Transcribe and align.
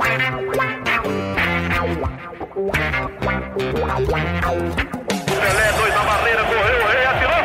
Pelé, 0.00 0.30
dois 5.76 5.94
na 5.94 6.02
barreira, 6.04 6.42
correu, 6.44 6.82
o 6.82 6.86
rei 6.88 7.04
atirou. 7.04 7.30
Gol! 7.30 7.38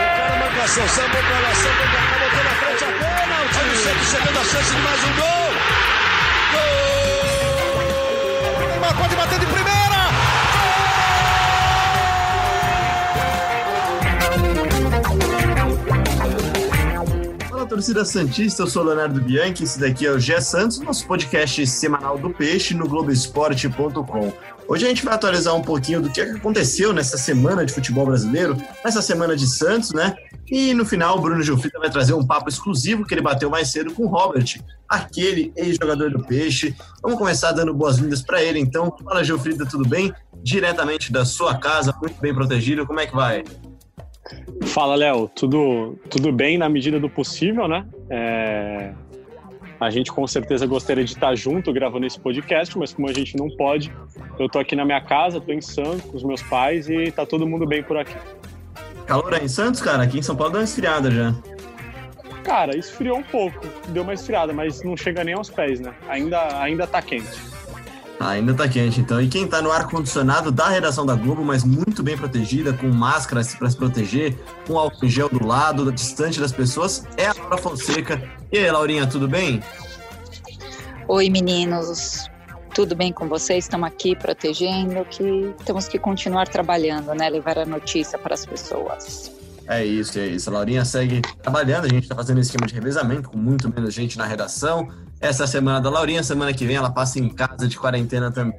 O 0.00 0.02
cara 0.16 0.36
marcação, 0.36 0.88
sambou 0.88 1.22
pra 1.22 1.38
lá, 1.40 1.54
sambou 1.54 1.86
pra 1.86 2.00
cá, 2.00 2.18
botou 2.18 2.44
na 2.44 2.50
frente 2.50 2.84
a 2.84 2.86
bola. 2.86 3.44
O 3.44 3.48
time 3.48 3.76
sempre 3.76 4.04
chegando 4.04 4.38
a 4.38 4.44
chance 4.44 4.74
de 4.74 4.80
mais 4.80 5.04
um 5.04 5.12
gol. 5.16 5.52
Gol! 6.52 6.62
Neymar 8.68 8.94
pode 8.96 9.16
bater 9.16 9.38
de 9.38 9.46
primeira. 9.46 9.75
Torcida 17.66 18.04
Santista, 18.04 18.62
eu 18.62 18.66
sou 18.68 18.84
Leonardo 18.84 19.20
Bianchi, 19.20 19.64
esse 19.64 19.78
daqui 19.78 20.06
é 20.06 20.12
o 20.12 20.20
Gé 20.20 20.40
Santos, 20.40 20.78
nosso 20.78 21.04
podcast 21.06 21.66
semanal 21.66 22.16
do 22.16 22.30
Peixe 22.30 22.74
no 22.74 22.88
Globoesporte.com. 22.88 24.32
Hoje 24.68 24.84
a 24.84 24.88
gente 24.88 25.04
vai 25.04 25.14
atualizar 25.14 25.54
um 25.54 25.62
pouquinho 25.62 26.00
do 26.00 26.10
que 26.10 26.20
aconteceu 26.20 26.92
nessa 26.92 27.18
semana 27.18 27.66
de 27.66 27.72
futebol 27.72 28.06
brasileiro, 28.06 28.56
nessa 28.84 29.02
semana 29.02 29.36
de 29.36 29.46
Santos, 29.48 29.92
né? 29.92 30.14
E 30.48 30.72
no 30.74 30.84
final 30.84 31.18
o 31.18 31.20
Bruno 31.20 31.42
Gilfrida 31.42 31.78
vai 31.80 31.90
trazer 31.90 32.14
um 32.14 32.24
papo 32.24 32.48
exclusivo 32.48 33.04
que 33.04 33.12
ele 33.12 33.20
bateu 33.20 33.50
mais 33.50 33.72
cedo 33.72 33.92
com 33.92 34.04
o 34.04 34.08
Robert, 34.08 34.60
aquele 34.88 35.52
ex-jogador 35.56 36.10
do 36.10 36.24
Peixe. 36.24 36.74
Vamos 37.02 37.18
começar 37.18 37.50
dando 37.50 37.74
boas-vindas 37.74 38.22
para 38.22 38.42
ele, 38.42 38.60
então. 38.60 38.96
Fala 39.04 39.24
Gilfrida, 39.24 39.66
tudo 39.66 39.88
bem? 39.88 40.12
Diretamente 40.42 41.10
da 41.10 41.24
sua 41.24 41.56
casa, 41.58 41.92
muito 42.00 42.20
bem 42.20 42.32
protegido, 42.32 42.86
como 42.86 43.00
é 43.00 43.06
que 43.06 43.14
vai? 43.14 43.44
Fala, 44.66 44.94
Léo. 44.94 45.28
Tudo, 45.34 45.98
tudo 46.10 46.32
bem 46.32 46.58
na 46.58 46.68
medida 46.68 46.98
do 46.98 47.08
possível, 47.08 47.68
né? 47.68 47.86
É... 48.10 48.92
A 49.78 49.90
gente 49.90 50.10
com 50.10 50.26
certeza 50.26 50.66
gostaria 50.66 51.04
de 51.04 51.12
estar 51.12 51.34
junto 51.34 51.70
gravando 51.72 52.06
esse 52.06 52.18
podcast, 52.18 52.76
mas 52.78 52.94
como 52.94 53.08
a 53.08 53.12
gente 53.12 53.36
não 53.36 53.50
pode, 53.50 53.92
eu 54.38 54.48
tô 54.48 54.58
aqui 54.58 54.74
na 54.74 54.86
minha 54.86 55.00
casa, 55.02 55.38
tô 55.38 55.52
em 55.52 55.60
Santos 55.60 56.00
com 56.02 56.16
os 56.16 56.24
meus 56.24 56.42
pais 56.42 56.88
e 56.88 57.10
tá 57.10 57.26
todo 57.26 57.46
mundo 57.46 57.66
bem 57.66 57.82
por 57.82 57.98
aqui. 57.98 58.16
Calor 59.06 59.34
aí 59.34 59.44
em 59.44 59.48
Santos, 59.48 59.82
cara? 59.82 60.02
Aqui 60.02 60.18
em 60.18 60.22
São 60.22 60.34
Paulo 60.34 60.52
deu 60.52 60.60
uma 60.60 60.64
esfriada 60.64 61.10
já. 61.10 61.34
Cara, 62.42 62.76
esfriou 62.76 63.18
um 63.18 63.22
pouco, 63.22 63.66
deu 63.88 64.02
uma 64.02 64.14
esfriada, 64.14 64.52
mas 64.52 64.82
não 64.82 64.96
chega 64.96 65.22
nem 65.22 65.34
aos 65.34 65.50
pés, 65.50 65.78
né? 65.78 65.92
Ainda, 66.08 66.62
ainda 66.62 66.86
tá 66.86 67.02
quente. 67.02 67.55
Ah, 68.18 68.30
ainda 68.30 68.54
tá 68.54 68.66
quente, 68.66 69.00
então. 69.00 69.20
E 69.20 69.28
quem 69.28 69.46
tá 69.46 69.60
no 69.60 69.70
ar-condicionado 69.70 70.50
da 70.50 70.68
redação 70.68 71.04
da 71.04 71.14
Globo, 71.14 71.44
mas 71.44 71.64
muito 71.64 72.02
bem 72.02 72.16
protegida, 72.16 72.72
com 72.72 72.88
máscaras 72.88 73.54
para 73.54 73.68
se 73.68 73.76
proteger, 73.76 74.34
com 74.66 74.78
álcool 74.78 75.04
em 75.04 75.08
gel 75.08 75.28
do 75.28 75.46
lado, 75.46 75.92
distante 75.92 76.40
das 76.40 76.50
pessoas, 76.50 77.04
é 77.16 77.26
a 77.26 77.34
Laura 77.34 77.58
Fonseca. 77.58 78.22
E 78.50 78.58
aí, 78.58 78.70
Laurinha, 78.70 79.06
tudo 79.06 79.28
bem? 79.28 79.62
Oi, 81.08 81.28
meninos. 81.28 82.28
Tudo 82.74 82.96
bem 82.96 83.12
com 83.12 83.28
vocês? 83.28 83.64
Estamos 83.64 83.86
aqui 83.86 84.16
protegendo 84.16 85.04
que 85.06 85.54
temos 85.64 85.86
que 85.86 85.98
continuar 85.98 86.48
trabalhando, 86.48 87.14
né? 87.14 87.28
Levar 87.28 87.58
a 87.58 87.66
notícia 87.66 88.18
para 88.18 88.34
as 88.34 88.44
pessoas. 88.44 89.30
É 89.68 89.84
isso, 89.84 90.18
é 90.18 90.26
isso. 90.26 90.48
A 90.48 90.52
Laurinha 90.52 90.84
segue 90.84 91.20
trabalhando, 91.42 91.86
a 91.86 91.88
gente 91.88 92.04
está 92.04 92.14
fazendo 92.14 92.40
esquema 92.40 92.66
de 92.66 92.74
revezamento 92.74 93.28
com 93.30 93.36
muito 93.36 93.68
menos 93.68 93.92
gente 93.92 94.16
na 94.16 94.24
redação. 94.24 94.88
Essa 95.20 95.46
semana 95.46 95.80
da 95.80 95.90
Laurinha, 95.90 96.22
semana 96.22 96.52
que 96.52 96.66
vem 96.66 96.76
ela 96.76 96.90
passa 96.90 97.18
em 97.18 97.28
casa 97.28 97.66
de 97.66 97.78
quarentena 97.78 98.30
também. 98.30 98.58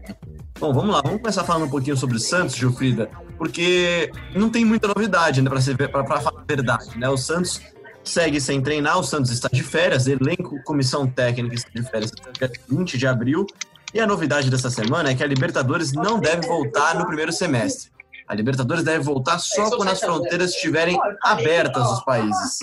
Bom, 0.59 0.73
vamos 0.73 0.93
lá, 0.93 1.01
vamos 1.01 1.21
começar 1.21 1.43
falando 1.43 1.65
um 1.65 1.69
pouquinho 1.69 1.95
sobre 1.95 2.17
o 2.17 2.19
Santos, 2.19 2.55
Gilfrida, 2.55 3.09
porque 3.37 4.11
não 4.35 4.49
tem 4.49 4.65
muita 4.65 4.87
novidade, 4.87 5.41
né, 5.41 5.49
para 5.49 6.03
falar 6.03 6.41
a 6.41 6.43
verdade, 6.47 6.97
né? 6.97 7.07
O 7.09 7.17
Santos 7.17 7.61
segue 8.03 8.41
sem 8.41 8.59
treinar, 8.59 8.97
o 8.97 9.03
Santos 9.03 9.29
está 9.29 9.47
de 9.51 9.61
férias, 9.61 10.07
elenco, 10.07 10.61
comissão 10.63 11.05
técnica 11.05 11.53
está 11.53 11.69
de 11.75 11.83
férias 11.83 12.11
até 12.27 12.49
20 12.67 12.97
de 12.97 13.05
abril, 13.05 13.45
e 13.93 13.99
a 13.99 14.07
novidade 14.07 14.49
dessa 14.49 14.71
semana 14.71 15.11
é 15.11 15.15
que 15.15 15.23
a 15.23 15.27
Libertadores 15.27 15.93
não 15.93 16.19
deve 16.19 16.47
voltar 16.47 16.95
no 16.95 17.05
primeiro 17.05 17.31
semestre. 17.31 17.91
A 18.27 18.33
Libertadores 18.33 18.83
deve 18.83 19.03
voltar 19.03 19.39
só 19.39 19.69
quando 19.69 19.89
as 19.89 19.99
fronteiras 19.99 20.51
estiverem 20.51 20.99
abertas 21.23 21.87
dos 21.87 22.03
países. 22.03 22.59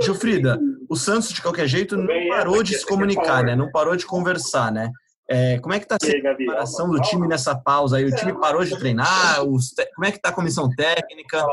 Gilfrida, 0.00 0.60
o 0.88 0.96
Santos, 0.96 1.32
de 1.32 1.42
qualquer 1.42 1.66
jeito, 1.66 1.96
não 1.96 2.28
parou 2.28 2.62
de 2.62 2.76
se 2.76 2.86
comunicar, 2.86 3.44
né? 3.44 3.54
Não 3.54 3.70
parou 3.70 3.96
de 3.96 4.06
conversar, 4.06 4.72
né? 4.72 4.90
É, 5.30 5.58
como 5.58 5.74
é 5.74 5.78
que 5.78 5.84
está 5.84 5.98
sendo 6.00 6.26
a 6.26 6.34
preparação 6.34 6.88
do 6.88 6.98
time 7.02 7.28
nessa 7.28 7.54
pausa 7.54 7.98
aí? 7.98 8.04
O 8.06 8.16
time 8.16 8.32
parou 8.32 8.64
de 8.64 8.78
treinar? 8.78 9.36
Te... 9.76 9.86
Como 9.94 10.06
é 10.06 10.10
que 10.10 10.16
está 10.16 10.30
a 10.30 10.32
comissão 10.32 10.70
técnica? 10.74 11.44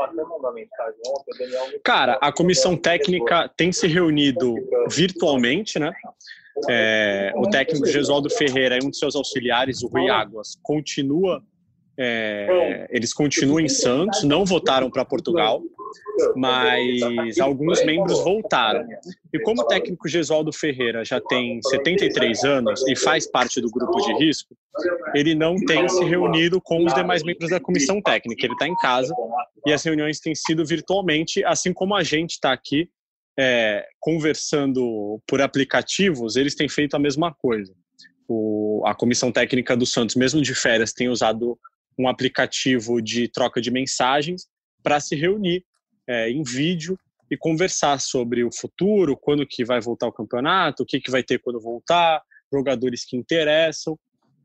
Cara, 1.84 2.18
a 2.22 2.32
comissão 2.32 2.74
técnica 2.74 3.50
tem 3.54 3.70
se 3.72 3.86
reunido 3.86 4.54
virtualmente, 4.90 5.78
né? 5.78 5.92
É, 6.70 7.32
o 7.36 7.50
técnico 7.50 7.86
Gesualdo 7.86 8.30
Ferreira 8.30 8.78
e 8.82 8.86
um 8.86 8.90
de 8.90 8.96
seus 8.96 9.14
auxiliares, 9.14 9.82
o 9.82 9.88
Rui 9.88 10.08
Águas, 10.08 10.56
continua 10.62 11.42
é, 11.98 12.86
eles 12.90 13.12
continuam 13.12 13.60
em 13.60 13.68
Santos, 13.68 14.22
não 14.22 14.44
votaram 14.44 14.90
para 14.90 15.04
Portugal, 15.04 15.62
mas 16.34 17.38
alguns 17.40 17.84
membros 17.84 18.22
voltaram. 18.22 18.86
E 19.32 19.38
como 19.40 19.62
o 19.62 19.66
técnico 19.66 20.08
Gesualdo 20.08 20.52
Ferreira 20.52 21.04
já 21.04 21.20
tem 21.20 21.60
73 21.62 22.44
anos 22.44 22.86
e 22.86 22.94
faz 22.96 23.26
parte 23.30 23.60
do 23.60 23.70
grupo 23.70 23.98
de 24.00 24.12
risco, 24.24 24.54
ele 25.14 25.34
não 25.34 25.56
tem 25.56 25.88
se 25.88 26.04
reunido 26.04 26.60
com 26.60 26.84
os 26.84 26.94
demais 26.94 27.22
membros 27.22 27.50
da 27.50 27.60
comissão 27.60 28.00
técnica. 28.02 28.44
Ele 28.44 28.52
está 28.52 28.68
em 28.68 28.76
casa 28.76 29.14
e 29.64 29.72
as 29.72 29.82
reuniões 29.82 30.20
têm 30.20 30.34
sido 30.34 30.64
virtualmente, 30.64 31.44
assim 31.44 31.72
como 31.72 31.94
a 31.94 32.02
gente 32.02 32.32
está 32.32 32.52
aqui 32.52 32.88
é, 33.38 33.86
conversando 34.00 35.20
por 35.26 35.40
aplicativos, 35.42 36.36
eles 36.36 36.54
têm 36.54 36.68
feito 36.68 36.94
a 36.94 36.98
mesma 36.98 37.34
coisa. 37.34 37.74
O, 38.28 38.82
a 38.86 38.94
comissão 38.94 39.30
técnica 39.30 39.76
do 39.76 39.86
Santos, 39.86 40.16
mesmo 40.16 40.40
de 40.40 40.54
férias, 40.54 40.92
tem 40.92 41.08
usado 41.08 41.58
um 41.98 42.08
aplicativo 42.08 43.00
de 43.00 43.28
troca 43.28 43.60
de 43.60 43.70
mensagens 43.70 44.46
para 44.82 45.00
se 45.00 45.16
reunir 45.16 45.64
é, 46.06 46.30
em 46.30 46.42
vídeo 46.42 46.98
e 47.30 47.36
conversar 47.36 48.00
sobre 48.00 48.44
o 48.44 48.50
futuro, 48.52 49.16
quando 49.16 49.46
que 49.46 49.64
vai 49.64 49.80
voltar 49.80 50.06
o 50.06 50.12
campeonato, 50.12 50.82
o 50.82 50.86
que, 50.86 51.00
que 51.00 51.10
vai 51.10 51.22
ter 51.22 51.40
quando 51.40 51.60
voltar, 51.60 52.22
jogadores 52.52 53.04
que 53.04 53.16
interessam. 53.16 53.98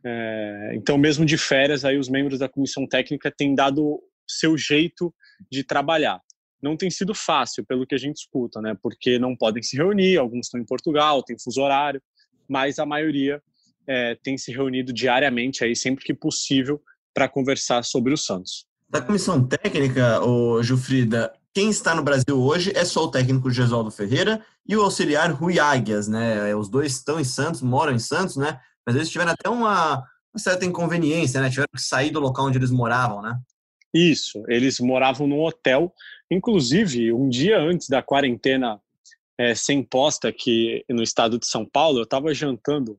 É, 0.03 0.71
então, 0.73 0.97
mesmo 0.97 1.25
de 1.25 1.37
férias, 1.37 1.85
aí 1.85 1.97
os 1.97 2.09
membros 2.09 2.39
da 2.39 2.49
comissão 2.49 2.87
técnica 2.87 3.31
têm 3.31 3.53
dado 3.53 4.01
seu 4.27 4.57
jeito 4.57 5.13
de 5.51 5.63
trabalhar. 5.63 6.19
Não 6.61 6.77
tem 6.77 6.89
sido 6.89 7.13
fácil, 7.13 7.65
pelo 7.65 7.85
que 7.85 7.95
a 7.95 7.97
gente 7.97 8.17
escuta, 8.17 8.61
né? 8.61 8.75
Porque 8.81 9.19
não 9.19 9.35
podem 9.35 9.61
se 9.61 9.75
reunir, 9.75 10.17
alguns 10.17 10.47
estão 10.47 10.59
em 10.59 10.65
Portugal, 10.65 11.23
tem 11.23 11.37
fuso 11.37 11.61
horário, 11.61 12.01
mas 12.47 12.79
a 12.79 12.85
maioria 12.85 13.41
é, 13.87 14.15
tem 14.23 14.37
se 14.37 14.51
reunido 14.51 14.93
diariamente, 14.93 15.63
aí 15.63 15.75
sempre 15.75 16.03
que 16.03 16.13
possível, 16.13 16.81
para 17.13 17.27
conversar 17.27 17.83
sobre 17.83 18.13
o 18.13 18.17
Santos. 18.17 18.65
Da 18.89 19.01
comissão 19.01 19.45
técnica, 19.47 20.21
o 20.21 20.61
Jufrida, 20.61 21.33
quem 21.53 21.69
está 21.69 21.93
no 21.93 22.03
Brasil 22.03 22.39
hoje 22.41 22.71
é 22.75 22.85
só 22.85 23.03
o 23.03 23.11
técnico 23.11 23.49
Gesualdo 23.49 23.91
Ferreira 23.91 24.45
e 24.67 24.75
o 24.75 24.83
auxiliar 24.83 25.31
Rui 25.31 25.59
Águias, 25.59 26.07
né? 26.07 26.53
Os 26.55 26.69
dois 26.69 26.93
estão 26.93 27.19
em 27.19 27.23
Santos, 27.23 27.61
moram 27.61 27.93
em 27.93 27.99
Santos, 27.99 28.37
né? 28.37 28.59
Mas 28.85 28.95
eles 28.95 29.09
tiveram 29.09 29.31
até 29.31 29.49
uma, 29.49 29.97
uma 29.97 30.39
certa 30.39 30.65
inconveniência, 30.65 31.41
né? 31.41 31.49
Tiveram 31.49 31.69
que 31.75 31.81
sair 31.81 32.09
do 32.09 32.19
local 32.19 32.45
onde 32.45 32.57
eles 32.57 32.71
moravam, 32.71 33.21
né? 33.21 33.37
Isso, 33.93 34.43
eles 34.47 34.79
moravam 34.79 35.27
num 35.27 35.41
hotel. 35.41 35.93
Inclusive, 36.29 37.11
um 37.11 37.27
dia 37.27 37.59
antes 37.59 37.89
da 37.89 38.01
quarentena 38.01 38.79
é, 39.37 39.53
sem 39.53 39.83
posta 39.83 40.29
aqui 40.29 40.85
no 40.89 41.03
estado 41.03 41.37
de 41.37 41.47
São 41.47 41.65
Paulo, 41.65 41.99
eu 41.99 42.03
estava 42.03 42.33
jantando 42.33 42.97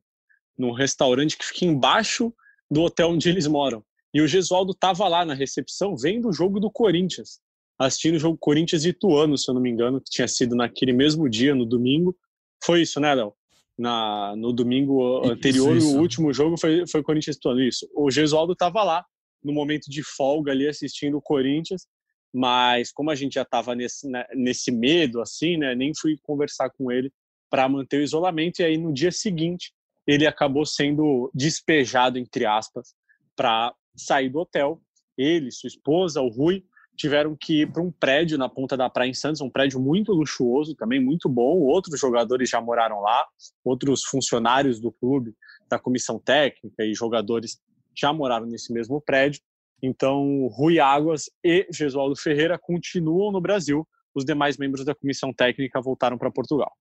num 0.59 0.73
restaurante 0.73 1.39
que 1.39 1.45
fica 1.47 1.65
embaixo 1.65 2.33
do 2.71 2.83
hotel 2.83 3.11
onde 3.11 3.29
eles 3.29 3.47
moram. 3.47 3.83
E 4.15 4.21
o 4.21 4.29
Gesualdo 4.29 4.73
estava 4.73 5.09
lá 5.09 5.25
na 5.25 5.35
recepção 5.35 5.97
vendo 5.97 6.29
o 6.29 6.33
jogo 6.33 6.61
do 6.61 6.71
Corinthians, 6.71 7.41
assistindo 7.79 8.17
o 8.17 8.19
jogo 8.19 8.37
Corinthians 8.39 8.85
e 8.85 8.91
Ituano, 8.91 9.39
se 9.39 9.51
eu 9.51 9.55
não 9.55 9.61
me 9.61 9.71
engano, 9.71 10.01
que 10.01 10.11
tinha 10.11 10.29
sido 10.29 10.55
naquele 10.55 10.93
mesmo 10.93 11.29
dia, 11.29 11.55
no 11.55 11.65
domingo. 11.65 12.17
Foi 12.63 12.83
isso, 12.83 13.01
né, 13.01 13.15
Léo? 13.15 13.35
Na, 13.79 14.37
no 14.37 14.53
domingo 14.53 15.27
anterior, 15.27 15.77
isso, 15.77 15.89
isso. 15.89 15.97
o 15.97 16.01
último 16.01 16.33
jogo 16.33 16.59
foi, 16.59 16.87
foi 16.87 17.03
Corinthians 17.03 17.37
e 17.37 17.39
Ituano. 17.39 17.63
Isso. 17.63 17.89
O 17.95 18.11
Gesualdo 18.11 18.53
estava 18.53 18.83
lá, 18.83 19.05
no 19.43 19.53
momento 19.53 19.91
de 19.91 20.03
folga 20.03 20.53
ali, 20.53 20.69
assistindo 20.69 21.17
o 21.17 21.23
Corinthians, 21.23 21.87
mas 22.33 22.93
como 22.93 23.11
a 23.11 23.15
gente 23.15 23.35
já 23.35 23.43
estava 23.43 23.75
nesse, 23.75 24.09
né, 24.09 24.25
nesse 24.35 24.71
medo, 24.71 25.21
assim, 25.21 25.57
né, 25.57 25.75
nem 25.75 25.93
fui 25.95 26.17
conversar 26.23 26.71
com 26.71 26.93
ele 26.93 27.11
para 27.51 27.69
manter 27.69 27.99
o 27.99 28.03
isolamento. 28.03 28.61
E 28.61 28.65
aí, 28.65 28.79
no 28.79 28.93
dia 28.93 29.11
seguinte, 29.11 29.73
ele 30.07 30.27
acabou 30.27 30.65
sendo 30.65 31.31
despejado, 31.35 32.19
entre 32.19 32.47
aspas, 32.47 32.95
para 33.35 33.75
sair 33.97 34.29
do 34.29 34.41
hotel. 34.41 34.81
Ele, 35.17 35.51
sua 35.51 35.69
esposa, 35.69 36.21
o 36.21 36.29
Rui, 36.29 36.65
tiveram 36.97 37.37
que 37.39 37.63
ir 37.63 37.73
para 37.73 37.83
um 37.83 37.91
prédio 37.91 38.39
na 38.39 38.49
ponta 38.49 38.77
da 38.77 38.89
praia 38.89 39.09
em 39.09 39.15
Santos, 39.15 39.41
um 39.41 39.51
prédio 39.51 39.81
muito 39.81 40.13
luxuoso, 40.13 40.75
também 40.75 41.01
muito 41.01 41.29
bom. 41.29 41.59
Outros 41.61 41.99
jogadores 41.99 42.51
já 42.51 42.61
moraram 42.61 43.01
lá, 43.01 43.27
outros 43.65 44.05
funcionários 44.05 44.81
do 44.81 44.93
clube, 44.93 45.35
da 45.69 45.79
comissão 45.79 46.19
técnica 46.19 46.85
e 46.85 46.95
jogadores 46.95 47.59
já 47.95 48.13
moraram 48.13 48.47
nesse 48.47 48.73
mesmo 48.73 49.01
prédio. 49.01 49.41
Então, 49.83 50.47
Rui 50.49 50.79
Águas 50.79 51.31
e 51.45 51.67
Gesualdo 51.73 52.17
Ferreira 52.17 52.59
continuam 52.59 53.33
no 53.33 53.41
Brasil. 53.41 53.87
Os 54.15 54.25
demais 54.25 54.57
membros 54.57 54.85
da 54.85 54.95
comissão 54.95 55.33
técnica 55.33 55.81
voltaram 55.81 56.19
para 56.19 56.31
Portugal. 56.31 56.73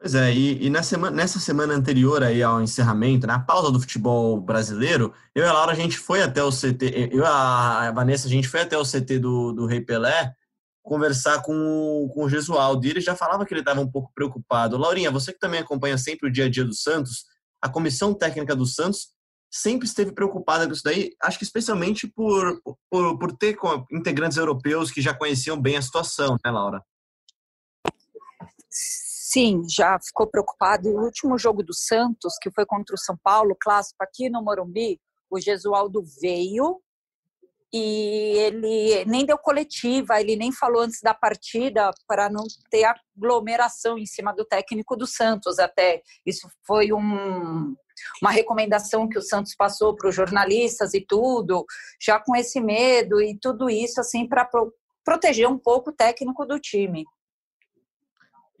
Pois 0.00 0.14
é, 0.14 0.32
e, 0.32 0.64
e 0.64 0.70
na 0.70 0.82
semana, 0.82 1.14
nessa 1.14 1.38
semana 1.38 1.74
anterior 1.74 2.22
aí 2.22 2.42
ao 2.42 2.62
encerramento, 2.62 3.26
na 3.26 3.38
pausa 3.38 3.70
do 3.70 3.78
futebol 3.78 4.40
brasileiro, 4.40 5.12
eu 5.34 5.44
e 5.44 5.46
a 5.46 5.52
Laura, 5.52 5.72
a 5.72 5.74
gente 5.74 5.98
foi 5.98 6.22
até 6.22 6.42
o 6.42 6.50
CT, 6.50 7.10
eu 7.12 7.20
e 7.20 7.24
a 7.26 7.92
Vanessa, 7.94 8.26
a 8.26 8.30
gente 8.30 8.48
foi 8.48 8.62
até 8.62 8.78
o 8.78 8.82
CT 8.82 9.18
do, 9.18 9.52
do 9.52 9.66
Rei 9.66 9.82
Pelé 9.82 10.34
conversar 10.82 11.42
com, 11.42 12.10
com 12.14 12.24
o 12.24 12.30
Gesualdo, 12.30 12.86
e 12.86 12.90
ele 12.90 13.00
já 13.02 13.14
falava 13.14 13.44
que 13.44 13.52
ele 13.52 13.60
estava 13.60 13.82
um 13.82 13.90
pouco 13.90 14.10
preocupado. 14.14 14.78
Laurinha, 14.78 15.10
você 15.10 15.34
que 15.34 15.38
também 15.38 15.60
acompanha 15.60 15.98
sempre 15.98 16.30
o 16.30 16.32
dia 16.32 16.46
a 16.46 16.50
dia 16.50 16.64
do 16.64 16.74
Santos, 16.74 17.26
a 17.60 17.68
comissão 17.68 18.14
técnica 18.14 18.56
do 18.56 18.64
Santos 18.64 19.08
sempre 19.50 19.86
esteve 19.86 20.12
preocupada 20.12 20.66
com 20.66 20.72
isso 20.72 20.82
daí, 20.82 21.14
acho 21.22 21.36
que 21.36 21.44
especialmente 21.44 22.06
por, 22.06 22.58
por, 22.88 23.18
por 23.18 23.36
ter 23.36 23.54
integrantes 23.92 24.38
europeus 24.38 24.90
que 24.90 25.02
já 25.02 25.12
conheciam 25.12 25.60
bem 25.60 25.76
a 25.76 25.82
situação, 25.82 26.38
né, 26.42 26.50
Laura? 26.50 26.82
Sim, 29.32 29.62
já 29.68 29.96
ficou 30.00 30.26
preocupado. 30.26 30.88
O 30.88 31.04
último 31.04 31.38
jogo 31.38 31.62
do 31.62 31.72
Santos, 31.72 32.34
que 32.42 32.50
foi 32.50 32.66
contra 32.66 32.96
o 32.96 32.98
São 32.98 33.16
Paulo, 33.22 33.56
clássico 33.60 34.02
aqui 34.02 34.28
no 34.28 34.42
Morumbi, 34.42 35.00
o 35.30 35.38
Gesualdo 35.38 36.02
veio 36.20 36.80
e 37.72 38.36
ele 38.38 39.04
nem 39.04 39.24
deu 39.24 39.38
coletiva, 39.38 40.20
ele 40.20 40.34
nem 40.34 40.50
falou 40.50 40.82
antes 40.82 41.00
da 41.00 41.14
partida 41.14 41.92
para 42.08 42.28
não 42.28 42.42
ter 42.68 42.84
aglomeração 42.84 43.96
em 43.96 44.04
cima 44.04 44.32
do 44.34 44.44
técnico 44.44 44.96
do 44.96 45.06
Santos. 45.06 45.60
Até 45.60 46.02
isso 46.26 46.48
foi 46.66 46.92
um, 46.92 47.76
uma 48.20 48.32
recomendação 48.32 49.08
que 49.08 49.16
o 49.16 49.22
Santos 49.22 49.54
passou 49.54 49.94
para 49.94 50.08
os 50.08 50.14
jornalistas 50.16 50.92
e 50.92 51.06
tudo, 51.06 51.64
já 52.02 52.18
com 52.18 52.34
esse 52.34 52.60
medo 52.60 53.22
e 53.22 53.38
tudo 53.40 53.70
isso 53.70 54.00
assim 54.00 54.26
para 54.26 54.44
pro, 54.44 54.74
proteger 55.04 55.48
um 55.48 55.56
pouco 55.56 55.90
o 55.90 55.94
técnico 55.94 56.44
do 56.44 56.58
time. 56.58 57.04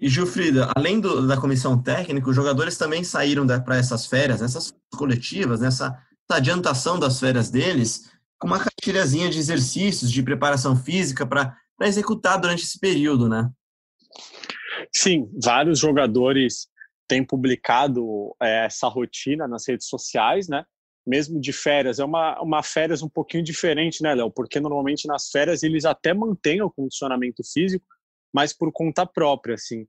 E 0.00 0.08
Gilfrida, 0.08 0.70
além 0.74 0.98
do, 0.98 1.26
da 1.26 1.36
comissão 1.36 1.80
técnica, 1.80 2.30
os 2.30 2.34
jogadores 2.34 2.78
também 2.78 3.04
saíram 3.04 3.46
para 3.62 3.76
essas 3.76 4.06
férias, 4.06 4.40
nessas 4.40 4.74
coletivas, 4.96 5.60
nessa 5.60 6.02
adiantação 6.30 6.98
das 6.98 7.20
férias 7.20 7.50
deles, 7.50 8.10
com 8.38 8.46
uma 8.46 8.58
cartilhazinha 8.58 9.28
de 9.28 9.38
exercícios, 9.38 10.10
de 10.10 10.22
preparação 10.22 10.74
física 10.74 11.26
para 11.26 11.54
executar 11.82 12.40
durante 12.40 12.62
esse 12.62 12.78
período, 12.78 13.28
né? 13.28 13.50
Sim, 14.94 15.30
vários 15.42 15.78
jogadores 15.78 16.68
têm 17.06 17.24
publicado 17.24 18.34
é, 18.40 18.64
essa 18.64 18.88
rotina 18.88 19.46
nas 19.46 19.68
redes 19.68 19.86
sociais, 19.88 20.48
né? 20.48 20.64
Mesmo 21.06 21.40
de 21.40 21.52
férias, 21.52 21.98
é 21.98 22.04
uma, 22.04 22.40
uma 22.40 22.62
férias 22.62 23.02
um 23.02 23.08
pouquinho 23.08 23.42
diferente, 23.42 24.02
né, 24.02 24.14
Léo? 24.14 24.30
Porque 24.30 24.60
normalmente 24.60 25.06
nas 25.06 25.28
férias 25.28 25.62
eles 25.62 25.84
até 25.84 26.14
mantêm 26.14 26.62
o 26.62 26.70
condicionamento 26.70 27.42
físico, 27.44 27.84
mas 28.32 28.52
por 28.52 28.72
conta 28.72 29.06
própria, 29.06 29.54
assim. 29.54 29.86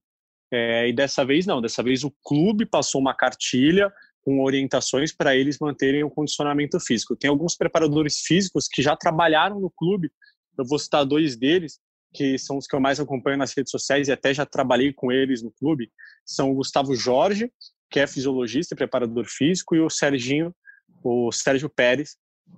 É, 0.51 0.87
e 0.89 0.93
dessa 0.93 1.23
vez 1.23 1.45
não, 1.45 1.61
dessa 1.61 1.81
vez 1.81 2.03
o 2.03 2.13
clube 2.23 2.65
passou 2.65 2.99
uma 2.99 3.15
cartilha 3.15 3.91
com 4.21 4.41
orientações 4.43 5.13
para 5.13 5.35
eles 5.35 5.57
manterem 5.59 6.03
o 6.03 6.09
condicionamento 6.09 6.79
físico. 6.79 7.15
Tem 7.15 7.29
alguns 7.29 7.55
preparadores 7.55 8.19
físicos 8.19 8.67
que 8.67 8.81
já 8.81 8.95
trabalharam 8.95 9.59
no 9.59 9.71
clube, 9.71 10.11
eu 10.57 10.65
vou 10.65 10.77
citar 10.77 11.05
dois 11.05 11.35
deles, 11.35 11.79
que 12.13 12.37
são 12.37 12.57
os 12.57 12.67
que 12.67 12.75
eu 12.75 12.79
mais 12.79 12.99
acompanho 12.99 13.37
nas 13.37 13.55
redes 13.55 13.71
sociais 13.71 14.07
e 14.07 14.11
até 14.11 14.33
já 14.33 14.45
trabalhei 14.45 14.93
com 14.93 15.11
eles 15.11 15.41
no 15.41 15.51
clube, 15.51 15.89
são 16.25 16.51
o 16.51 16.55
Gustavo 16.55 16.93
Jorge, 16.93 17.51
que 17.89 17.99
é 17.99 18.07
fisiologista 18.07 18.73
e 18.73 18.77
preparador 18.77 19.25
físico, 19.25 19.75
e 19.75 19.79
o 19.79 19.89
Serginho, 19.89 20.53
o 21.03 21.31
Sérgio 21.31 21.69
Pérez, 21.69 22.17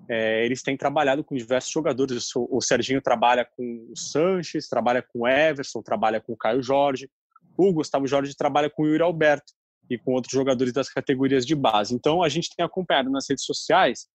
é, 0.09 0.45
eles 0.45 0.61
têm 0.61 0.75
trabalhado 0.75 1.23
com 1.23 1.35
diversos 1.35 1.71
jogadores. 1.71 2.29
O 2.35 2.61
Serginho 2.61 3.01
trabalha 3.01 3.45
com 3.45 3.87
o 3.89 3.97
Sanches, 3.97 4.67
trabalha 4.67 5.01
com 5.01 5.21
o 5.21 5.27
Everson, 5.27 5.81
trabalha 5.81 6.19
com 6.19 6.33
o 6.33 6.37
Caio 6.37 6.61
Jorge. 6.61 7.09
O 7.57 7.71
Gustavo 7.71 8.07
Jorge 8.07 8.35
trabalha 8.35 8.69
com 8.69 8.83
o 8.83 8.87
Yuri 8.87 9.03
Alberto 9.03 9.53
e 9.89 9.97
com 9.97 10.13
outros 10.13 10.33
jogadores 10.33 10.73
das 10.73 10.89
categorias 10.89 11.45
de 11.45 11.55
base. 11.55 11.93
Então, 11.93 12.23
a 12.23 12.29
gente 12.29 12.49
tem 12.55 12.65
acompanhado 12.65 13.09
nas 13.09 13.29
redes 13.29 13.45
sociais 13.45 14.07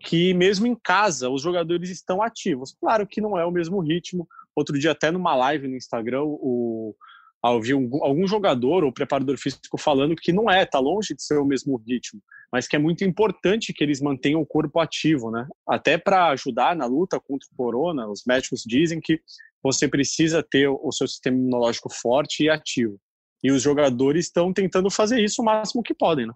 que, 0.00 0.34
mesmo 0.34 0.66
em 0.66 0.74
casa, 0.74 1.30
os 1.30 1.42
jogadores 1.42 1.90
estão 1.90 2.22
ativos. 2.22 2.74
Claro 2.80 3.06
que 3.06 3.20
não 3.20 3.38
é 3.38 3.44
o 3.44 3.50
mesmo 3.50 3.80
ritmo. 3.80 4.28
Outro 4.54 4.78
dia, 4.78 4.92
até 4.92 5.10
numa 5.10 5.34
live 5.34 5.68
no 5.68 5.76
Instagram, 5.76 6.22
o, 6.24 6.94
ouvi 7.50 7.72
algum 7.72 8.26
jogador 8.26 8.84
ou 8.84 8.92
preparador 8.92 9.36
físico 9.38 9.78
falando 9.78 10.16
que 10.16 10.32
não 10.32 10.50
é, 10.50 10.62
está 10.62 10.78
longe 10.78 11.14
de 11.14 11.22
ser 11.22 11.38
o 11.38 11.44
mesmo 11.44 11.76
ritmo 11.76 12.20
mas 12.52 12.66
que 12.66 12.76
é 12.76 12.78
muito 12.78 13.04
importante 13.04 13.72
que 13.72 13.82
eles 13.82 14.00
mantenham 14.00 14.40
o 14.40 14.46
corpo 14.46 14.80
ativo, 14.80 15.30
né? 15.30 15.46
Até 15.68 15.98
para 15.98 16.28
ajudar 16.30 16.76
na 16.76 16.86
luta 16.86 17.20
contra 17.20 17.46
o 17.52 17.56
corona, 17.56 18.08
os 18.08 18.22
médicos 18.26 18.62
dizem 18.64 19.00
que 19.00 19.20
você 19.62 19.88
precisa 19.88 20.42
ter 20.42 20.68
o 20.68 20.92
seu 20.92 21.08
sistema 21.08 21.36
imunológico 21.36 21.90
forte 21.92 22.44
e 22.44 22.50
ativo. 22.50 22.98
E 23.42 23.50
os 23.50 23.62
jogadores 23.62 24.26
estão 24.26 24.52
tentando 24.52 24.90
fazer 24.90 25.22
isso 25.22 25.42
o 25.42 25.44
máximo 25.44 25.82
que 25.82 25.94
podem, 25.94 26.26
né? 26.26 26.32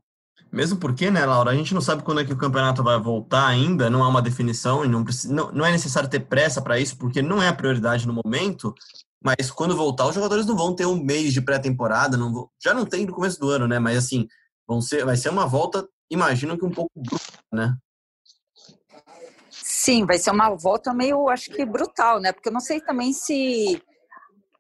Mesmo 0.53 0.79
porque, 0.79 1.11
né, 1.13 1.25
Laura, 1.25 1.53
a 1.53 1.55
gente 1.55 1.73
não 1.73 1.81
sabe 1.81 2.03
quando 2.03 2.21
é 2.21 2.25
que 2.25 2.33
o 2.33 2.39
campeonato 2.39 2.83
vai 2.83 2.99
voltar 2.99 3.47
ainda, 3.47 3.89
não 3.89 4.03
há 4.03 4.09
uma 4.09 4.21
definição 4.21 4.85
e 4.85 4.89
não, 4.89 5.05
não, 5.29 5.53
não 5.53 5.65
é 5.65 5.71
necessário 5.71 6.11
ter 6.11 6.21
pressa 6.21 6.61
para 6.61 6.79
isso, 6.79 6.99
porque 6.99 7.23
não 7.23 7.41
é 7.41 7.47
a 7.47 7.55
prioridade 7.55 8.05
no 8.05 8.13
momento, 8.13 8.75
mas 9.23 9.51
quando 9.51 9.77
voltar, 9.77 10.07
os 10.07 10.15
jogadores 10.15 10.47
não 10.47 10.57
vão 10.57 10.75
ter 10.75 10.87
um 10.87 11.03
mês 11.03 11.33
de 11.33 11.41
pré-temporada, 11.41 12.19
já 12.63 12.73
não 12.73 12.87
tem 12.87 13.07
no 13.07 13.15
começo 13.15 13.39
do 13.39 13.51
ano, 13.51 13.69
né? 13.69 13.79
Mas 13.79 13.99
assim, 13.99 14.27
vão 14.67 14.81
ser, 14.81 15.05
vai 15.05 15.17
ser 15.17 15.29
uma 15.29 15.47
volta 15.47 15.87
imagino 16.11 16.59
que 16.59 16.65
um 16.65 16.71
pouco 16.71 16.91
brutal, 16.97 17.45
né? 17.53 17.77
Sim, 19.51 20.05
vai 20.05 20.19
ser 20.19 20.33
uma 20.33 20.55
volta 20.57 20.93
meio, 20.93 21.29
acho 21.29 21.51
que 21.51 21.65
brutal, 21.65 22.21
né? 22.21 22.33
Porque 22.33 22.49
eu 22.49 22.53
não 22.53 22.61
sei 22.61 22.81
também 22.81 23.13
se 23.13 23.83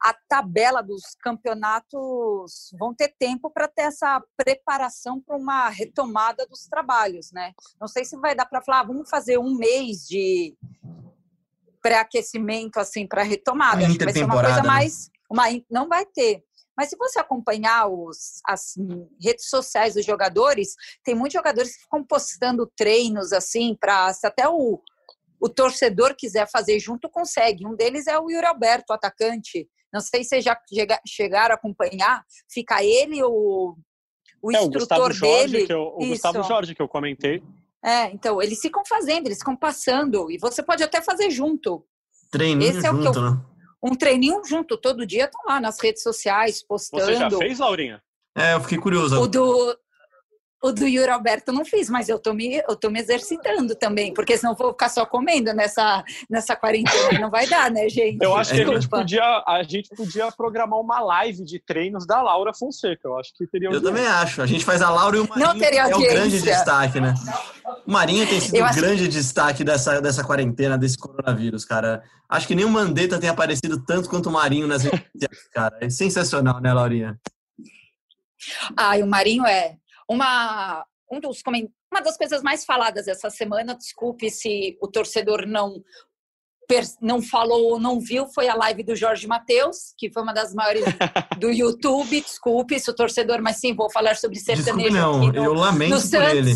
a 0.02 0.14
tabela 0.28 0.80
dos 0.80 1.02
campeonatos 1.20 2.70
vão 2.78 2.94
ter 2.94 3.14
tempo 3.18 3.50
para 3.50 3.68
ter 3.68 3.82
essa 3.82 4.22
preparação 4.34 5.20
para 5.20 5.36
uma 5.36 5.68
retomada 5.68 6.46
dos 6.46 6.66
trabalhos, 6.66 7.30
né? 7.32 7.52
Não 7.78 7.86
sei 7.86 8.04
se 8.04 8.16
vai 8.16 8.34
dar 8.34 8.46
para 8.46 8.62
falar, 8.62 8.80
ah, 8.80 8.84
vamos 8.84 9.10
fazer 9.10 9.38
um 9.38 9.54
mês 9.54 10.06
de 10.06 10.56
pré-aquecimento 11.82 12.78
assim 12.78 13.06
para 13.06 13.22
retomada. 13.22 13.86
Acho 13.86 13.98
que 13.98 14.04
vai 14.04 14.12
ser 14.12 14.24
uma 14.24 14.42
coisa 14.42 14.62
né? 14.62 14.66
mais, 14.66 15.10
uma, 15.30 15.44
não 15.70 15.88
vai 15.88 16.04
ter. 16.06 16.42
Mas 16.76 16.88
se 16.88 16.96
você 16.96 17.18
acompanhar 17.20 17.88
os, 17.88 18.40
as 18.46 18.74
redes 19.20 19.50
sociais 19.50 19.94
dos 19.94 20.04
jogadores, 20.06 20.74
tem 21.04 21.14
muitos 21.14 21.34
jogadores 21.34 21.76
que 21.76 21.82
ficam 21.82 22.02
postando 22.02 22.70
treinos 22.76 23.32
assim, 23.32 23.76
para 23.78 24.12
se 24.14 24.26
até 24.26 24.48
o, 24.48 24.80
o 25.38 25.48
torcedor 25.48 26.14
quiser 26.16 26.48
fazer 26.50 26.78
junto, 26.78 27.10
consegue. 27.10 27.66
Um 27.66 27.74
deles 27.74 28.06
é 28.06 28.18
o 28.18 28.30
Yuri 28.30 28.46
Alberto, 28.46 28.92
o 28.92 28.94
atacante. 28.94 29.68
Não 29.92 30.00
sei 30.00 30.22
se 30.22 30.30
vocês 30.30 30.44
já 30.44 30.58
chegaram 31.06 31.54
a 31.54 31.58
acompanhar. 31.58 32.24
Fica 32.48 32.82
ele, 32.82 33.22
o, 33.22 33.76
o 34.42 34.52
é, 34.52 34.62
instrutor 34.62 35.10
o 35.10 35.12
Jorge, 35.12 35.52
dele. 35.52 35.66
Que 35.66 35.72
eu, 35.74 35.94
o 35.96 36.02
Isso. 36.02 36.12
Gustavo 36.12 36.42
Jorge, 36.44 36.74
que 36.74 36.82
eu 36.82 36.88
comentei. 36.88 37.42
É, 37.82 38.10
então, 38.12 38.42
eles 38.42 38.60
ficam 38.60 38.82
fazendo, 38.86 39.26
eles 39.26 39.38
ficam 39.38 39.56
passando. 39.56 40.30
E 40.30 40.38
você 40.38 40.62
pode 40.62 40.82
até 40.82 41.00
fazer 41.00 41.30
junto. 41.30 41.84
Treininho 42.30 42.70
Esse 42.70 42.86
é 42.86 42.90
junto, 42.90 43.08
o 43.08 43.12
que 43.12 43.18
eu, 43.18 43.22
né? 43.22 43.40
um 43.82 43.94
treininho 43.94 44.42
junto 44.44 44.76
todo 44.76 45.06
dia, 45.06 45.24
estão 45.24 45.40
lá 45.46 45.60
nas 45.60 45.80
redes 45.80 46.02
sociais 46.02 46.62
postando. 46.62 47.04
Você 47.04 47.16
já 47.16 47.30
fez, 47.30 47.58
Laurinha? 47.58 48.02
É, 48.36 48.54
eu 48.54 48.60
fiquei 48.60 48.78
curioso. 48.78 49.20
O 49.20 49.26
do, 49.26 49.76
o 50.62 50.72
do 50.72 50.86
Yuri 50.86 51.10
Alberto 51.10 51.52
não 51.52 51.64
fiz, 51.64 51.88
mas 51.88 52.08
eu 52.08 52.18
tô 52.18 52.34
me, 52.34 52.62
eu 52.68 52.76
tô 52.76 52.90
me 52.90 53.00
exercitando 53.00 53.74
também, 53.74 54.12
porque 54.12 54.36
senão 54.36 54.54
vou 54.54 54.72
ficar 54.72 54.90
só 54.90 55.06
comendo 55.06 55.54
nessa, 55.54 56.04
nessa 56.28 56.54
quarentena. 56.54 57.18
Não 57.18 57.30
vai 57.30 57.46
dar, 57.46 57.70
né, 57.70 57.88
gente? 57.88 58.22
Eu 58.22 58.36
acho 58.36 58.52
que 58.54 58.60
a 58.60 58.66
gente, 58.66 58.88
podia, 58.88 59.42
a 59.46 59.62
gente 59.62 59.88
podia 59.96 60.30
programar 60.30 60.78
uma 60.78 61.00
live 61.00 61.44
de 61.44 61.58
treinos 61.58 62.06
da 62.06 62.20
Laura 62.20 62.52
Fonseca. 62.52 63.00
Eu 63.08 63.18
acho 63.18 63.32
que 63.34 63.46
teria 63.46 63.70
Eu 63.70 63.82
também 63.82 64.06
acho. 64.06 64.42
A 64.42 64.46
gente 64.46 64.64
faz 64.64 64.82
a 64.82 64.90
Laura 64.90 65.16
e 65.16 65.20
o 65.20 65.28
Marinho. 65.28 65.46
Não 65.46 65.58
teria 65.58 65.88
é 65.88 65.96
o 65.96 65.98
grande 65.98 66.42
destaque, 66.42 67.00
né? 67.00 67.14
O 67.86 67.90
Marinho 67.90 68.26
tem 68.26 68.40
sido 68.40 68.62
o 68.62 68.74
grande 68.74 69.04
que... 69.04 69.08
destaque 69.08 69.64
dessa, 69.64 70.00
dessa 70.00 70.22
quarentena, 70.22 70.76
desse 70.76 70.98
coronavírus, 70.98 71.64
cara. 71.64 72.02
Acho 72.28 72.46
que 72.46 72.54
nem 72.54 72.66
o 72.66 72.70
Mandetta 72.70 73.18
tem 73.18 73.30
aparecido 73.30 73.82
tanto 73.84 74.10
quanto 74.10 74.28
o 74.28 74.32
Marinho 74.32 74.66
nas 74.66 74.82
redes 74.82 75.00
sociais, 75.10 75.48
cara. 75.52 75.78
É 75.80 75.88
sensacional, 75.88 76.60
né, 76.60 76.72
Laurinha? 76.72 77.18
Ah, 78.76 78.98
e 78.98 79.02
o 79.02 79.06
Marinho 79.06 79.44
é 79.46 79.79
uma, 80.10 80.84
um 81.10 81.20
dos, 81.20 81.40
uma 81.90 82.00
das 82.00 82.16
coisas 82.16 82.42
mais 82.42 82.64
faladas 82.64 83.06
essa 83.06 83.30
semana, 83.30 83.76
desculpe 83.76 84.28
se 84.28 84.76
o 84.82 84.88
torcedor 84.88 85.46
não 85.46 85.82
não 87.00 87.20
falou 87.20 87.72
ou 87.72 87.80
não 87.80 87.98
viu 87.98 88.28
foi 88.28 88.48
a 88.48 88.54
live 88.54 88.84
do 88.84 88.94
Jorge 88.94 89.26
Matheus, 89.26 89.92
que 89.98 90.08
foi 90.08 90.22
uma 90.22 90.32
das 90.32 90.54
maiores 90.54 90.84
do 91.36 91.50
YouTube. 91.50 92.20
Desculpe 92.20 92.78
se 92.78 92.88
o 92.88 92.94
torcedor, 92.94 93.42
mas 93.42 93.56
sim, 93.56 93.74
vou 93.74 93.90
falar 93.90 94.14
sobre 94.14 94.38
sertanejo. 94.38 94.90
Desculpe, 94.90 94.96
não, 94.96 95.32
no, 95.32 95.34
eu 95.34 95.52
lamento 95.52 95.94
por 95.94 96.00
Santos. 96.00 96.32
ele. 96.32 96.54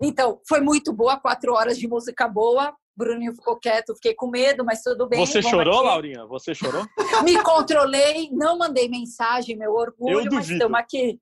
Então, 0.00 0.40
foi 0.48 0.60
muito 0.60 0.92
boa, 0.92 1.16
quatro 1.16 1.52
horas 1.52 1.76
de 1.76 1.88
música 1.88 2.28
boa. 2.28 2.72
Bruninho 2.96 3.34
ficou 3.34 3.58
quieto, 3.58 3.92
fiquei 3.96 4.14
com 4.14 4.28
medo, 4.28 4.64
mas 4.64 4.82
tudo 4.82 5.08
bem. 5.08 5.18
Você 5.26 5.42
chorou, 5.42 5.78
aqui. 5.78 5.86
Laurinha? 5.88 6.26
Você 6.26 6.54
chorou? 6.54 6.86
Me 7.24 7.42
controlei, 7.42 8.30
não 8.30 8.56
mandei 8.56 8.88
mensagem, 8.88 9.56
meu 9.56 9.72
orgulho, 9.72 10.30
mas 10.30 10.48
estamos 10.48 10.78
aqui. 10.78 11.20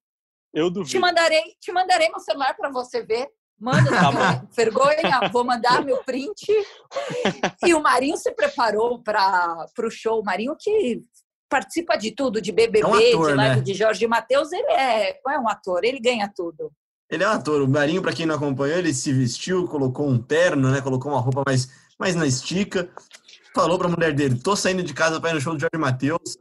Eu 0.57 0.71
duvido. 0.71 0.89
Te 0.89 0.99
mandarei, 0.99 1.43
te 1.61 1.71
mandarei 1.71 2.09
meu 2.09 2.19
celular 2.19 2.57
para 2.57 2.71
você 2.71 3.03
ver. 3.03 3.29
Manda 3.61 3.91
tá 3.91 4.43
vergonha, 4.57 5.29
vou 5.31 5.45
mandar 5.45 5.85
meu 5.85 5.99
print. 5.99 6.47
E 7.63 7.75
o 7.75 7.83
Marinho 7.83 8.17
se 8.17 8.33
preparou 8.33 9.03
para 9.03 9.67
o 9.85 9.91
show. 9.91 10.19
O 10.19 10.25
Marinho 10.25 10.57
que 10.59 11.05
participa 11.47 11.97
de 11.99 12.11
tudo, 12.13 12.41
de 12.41 12.53
BBB, 12.53 12.81
É 12.81 12.87
um 12.87 12.95
ator, 12.95 13.31
de 13.31 13.35
live 13.35 13.57
né? 13.57 13.63
de 13.63 13.75
Jorge 13.75 14.07
Matheus, 14.07 14.51
ele 14.51 14.73
é, 14.73 15.11
é 15.11 15.39
um 15.39 15.49
ator, 15.49 15.85
ele 15.85 16.01
ganha 16.01 16.33
tudo. 16.35 16.73
Ele 17.11 17.23
é 17.23 17.29
um 17.29 17.33
ator. 17.33 17.61
O 17.61 17.69
Marinho, 17.69 18.01
para 18.01 18.15
quem 18.15 18.25
não 18.25 18.35
acompanhou, 18.35 18.79
ele 18.79 18.95
se 18.95 19.13
vestiu, 19.13 19.69
colocou 19.69 20.09
um 20.09 20.19
terno, 20.19 20.71
né? 20.71 20.81
Colocou 20.81 21.13
uma 21.13 21.21
roupa 21.21 21.43
mais, 21.47 21.69
mais 21.99 22.15
na 22.15 22.27
estica. 22.27 22.89
Falou 23.55 23.79
pra 23.79 23.89
mulher 23.89 24.15
dele: 24.15 24.41
tô 24.41 24.57
saindo 24.57 24.83
de 24.83 24.95
casa 24.95 25.21
para 25.21 25.31
ir 25.31 25.35
no 25.35 25.41
show 25.41 25.55
do 25.55 25.61
Jorge 25.61 25.79
Matheus. 25.79 26.39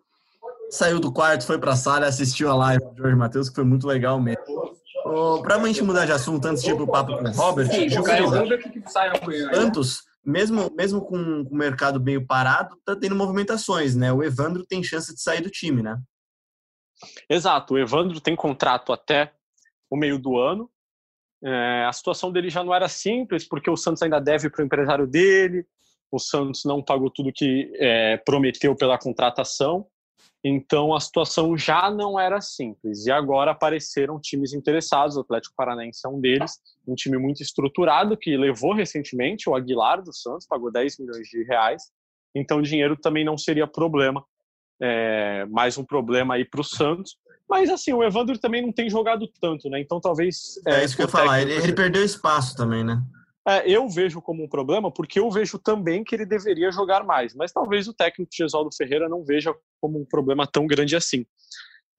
Saiu 0.70 1.00
do 1.00 1.12
quarto, 1.12 1.46
foi 1.46 1.58
pra 1.58 1.76
sala, 1.76 2.08
assistiu 2.08 2.50
a 2.50 2.56
live 2.56 2.84
do 2.86 2.98
Jorge 2.98 3.16
Matheus, 3.16 3.50
que 3.50 3.56
foi 3.56 3.64
muito 3.64 3.88
legal 3.88 4.20
mesmo. 4.20 4.44
Oh, 5.06 5.42
pra 5.42 5.64
gente 5.66 5.84
mudar 5.84 6.06
de 6.06 6.12
assunto 6.12 6.46
antes 6.46 6.64
de 6.64 6.72
ir 6.72 6.76
pro 6.76 6.88
papo 6.88 7.16
com 7.18 7.24
o 7.24 7.32
Robert, 7.32 7.72
Gilfrida, 7.72 8.90
Santos, 9.54 10.04
mesmo, 10.26 10.72
mesmo 10.76 11.02
com, 11.02 11.46
com 11.46 11.54
o 11.54 11.58
mercado 11.58 12.02
meio 12.02 12.26
parado, 12.26 12.76
tá 12.84 12.96
tendo 12.96 13.16
movimentações, 13.16 13.96
né? 13.96 14.12
O 14.12 14.24
Evandro 14.24 14.66
tem 14.66 14.84
chance 14.84 15.14
de 15.14 15.22
sair 15.22 15.42
do 15.42 15.52
time, 15.52 15.84
né? 15.84 16.02
Exato, 17.30 17.76
o 17.76 17.78
Evandro 17.78 18.20
tem 18.20 18.36
contrato 18.36 18.92
até 18.92 19.32
o 19.90 19.96
meio 19.96 20.18
do 20.18 20.38
ano. 20.38 20.70
É, 21.44 21.86
a 21.88 21.94
situação 21.94 22.32
dele 22.32 22.50
já 22.50 22.64
não 22.64 22.74
era 22.74 22.88
simples, 22.88 23.48
porque 23.48 23.70
o 23.70 23.78
Santos 23.78 24.02
ainda 24.02 24.20
deve 24.20 24.50
para 24.50 24.64
o 24.64 24.66
empresário 24.66 25.06
dele, 25.06 25.68
o 26.12 26.18
Santos 26.18 26.64
não 26.66 26.82
pagou 26.82 27.12
tudo 27.12 27.32
que 27.32 27.72
é, 27.76 28.18
prometeu 28.18 28.76
pela 28.76 28.98
contratação, 28.98 29.86
então 30.48 30.94
a 30.94 31.00
situação 31.00 31.58
já 31.58 31.90
não 31.90 32.20
era 32.20 32.40
simples. 32.40 33.08
E 33.08 33.12
agora 33.12 33.50
apareceram 33.50 34.20
times 34.22 34.54
interessados, 34.54 35.18
o 35.18 35.22
Atlético 35.22 35.56
Paranaense 35.58 36.02
é 36.06 36.08
um 36.08 36.22
deles, 36.22 36.60
um 36.88 36.94
time 36.94 37.18
muito 37.18 37.42
estruturado 37.42 38.16
que 38.16 38.38
levou 38.38 38.72
recentemente 38.72 39.50
o 39.50 39.56
Aguilar 39.56 40.04
do 40.04 40.14
Santos, 40.14 40.46
pagou 40.46 40.72
10 40.72 41.00
milhões 41.00 41.28
de 41.28 41.44
reais, 41.46 41.86
então 42.36 42.62
dinheiro 42.62 42.96
também 42.96 43.26
não 43.26 43.40
seria 43.40 43.66
problema. 43.66 44.24
É, 44.80 45.46
mais 45.46 45.80
um 45.80 45.84
problema 45.84 46.36
aí 46.36 46.46
para 46.46 46.62
o 46.62 46.64
Santos. 46.64 47.18
Mas 47.50 47.72
assim, 47.72 47.94
o 47.94 48.04
Evandro 48.04 48.38
também 48.38 48.62
não 48.62 48.72
tem 48.72 48.88
jogado 48.88 49.28
tanto, 49.42 49.68
né? 49.68 49.80
Então 49.80 50.00
talvez. 50.00 50.62
É, 50.68 50.84
isso 50.84 50.96
que 50.96 51.02
eu 51.02 51.06
ia 51.06 51.12
falar. 51.12 51.42
Ele, 51.42 51.54
ele 51.54 51.74
perdeu 51.74 52.04
espaço 52.04 52.56
também, 52.56 52.84
né? 52.84 53.02
É, 53.48 53.70
eu 53.70 53.88
vejo 53.88 54.22
como 54.22 54.44
um 54.44 54.50
problema, 54.50 54.92
porque 54.92 55.20
eu 55.20 55.30
vejo 55.30 55.60
também 55.60 56.04
que 56.04 56.16
ele 56.16 56.26
deveria 56.26 56.72
jogar 56.72 57.04
mais. 57.04 57.36
Mas 57.36 57.52
talvez 57.52 57.88
o 57.88 57.94
técnico 57.94 58.32
Gesualdo 58.34 58.76
Ferreira 58.76 59.08
não 59.08 59.24
veja 59.24 59.54
como 59.80 60.00
um 60.00 60.06
problema 60.06 60.48
tão 60.48 60.66
grande 60.66 60.96
assim. 60.96 61.26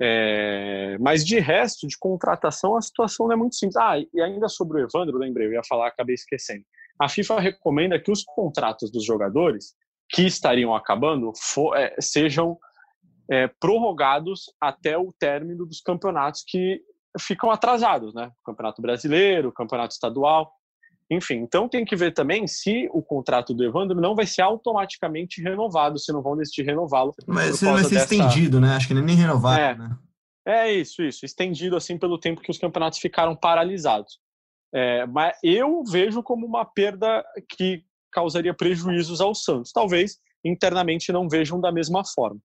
É, 0.00 0.98
mas 1.00 1.24
de 1.24 1.38
resto, 1.38 1.86
de 1.86 1.96
contratação, 1.98 2.76
a 2.76 2.82
situação 2.82 3.26
não 3.26 3.34
é 3.34 3.36
muito 3.36 3.54
simples. 3.54 3.76
Ah, 3.76 3.98
e 3.98 4.20
ainda 4.20 4.48
sobre 4.48 4.82
o 4.82 4.84
Evandro, 4.84 5.18
lembrei, 5.18 5.46
eu 5.46 5.52
ia 5.52 5.62
falar, 5.64 5.86
acabei 5.86 6.14
esquecendo. 6.14 6.64
A 6.98 7.08
FIFA 7.08 7.40
recomenda 7.40 8.00
que 8.00 8.10
os 8.10 8.24
contratos 8.24 8.90
dos 8.90 9.04
jogadores 9.04 9.74
que 10.08 10.22
estariam 10.22 10.74
acabando 10.74 11.32
for, 11.36 11.76
é, 11.76 11.94
sejam 12.00 12.58
é, 13.30 13.48
prorrogados 13.60 14.44
até 14.60 14.96
o 14.96 15.12
término 15.18 15.66
dos 15.66 15.80
campeonatos 15.80 16.44
que 16.46 16.80
ficam 17.18 17.50
atrasados, 17.50 18.14
né? 18.14 18.30
Campeonato 18.44 18.82
Brasileiro, 18.82 19.52
Campeonato 19.52 19.94
Estadual, 19.94 20.52
enfim. 21.10 21.36
Então 21.36 21.68
tem 21.68 21.84
que 21.84 21.94
ver 21.94 22.12
também 22.12 22.46
se 22.46 22.88
o 22.92 23.02
contrato 23.02 23.54
do 23.54 23.64
Evandro 23.64 24.00
não 24.00 24.14
vai 24.14 24.26
ser 24.26 24.42
automaticamente 24.42 25.40
renovado, 25.40 25.98
se 25.98 26.12
não 26.12 26.22
vão 26.22 26.36
decidir 26.36 26.64
renová-lo. 26.64 27.14
Mas 27.26 27.58
se 27.58 27.64
não 27.64 27.74
vai 27.74 27.84
ser 27.84 27.94
dessa... 27.94 28.14
estendido, 28.14 28.60
né? 28.60 28.74
Acho 28.74 28.88
que 28.88 28.94
nem 28.94 29.16
renovado, 29.16 29.60
é, 29.60 29.74
né? 29.76 29.96
É 30.46 30.72
isso, 30.72 31.02
isso. 31.02 31.24
Estendido 31.24 31.76
assim 31.76 31.98
pelo 31.98 32.18
tempo 32.18 32.40
que 32.40 32.50
os 32.50 32.58
campeonatos 32.58 32.98
ficaram 32.98 33.34
paralisados. 33.34 34.18
É, 34.74 35.06
mas 35.06 35.36
eu 35.42 35.82
vejo 35.84 36.22
como 36.22 36.46
uma 36.46 36.64
perda 36.64 37.24
que 37.48 37.82
causaria 38.12 38.54
prejuízos 38.54 39.20
ao 39.20 39.34
Santos. 39.34 39.72
Talvez 39.72 40.18
internamente 40.44 41.12
não 41.12 41.28
vejam 41.28 41.60
da 41.60 41.72
mesma 41.72 42.02
forma. 42.04 42.40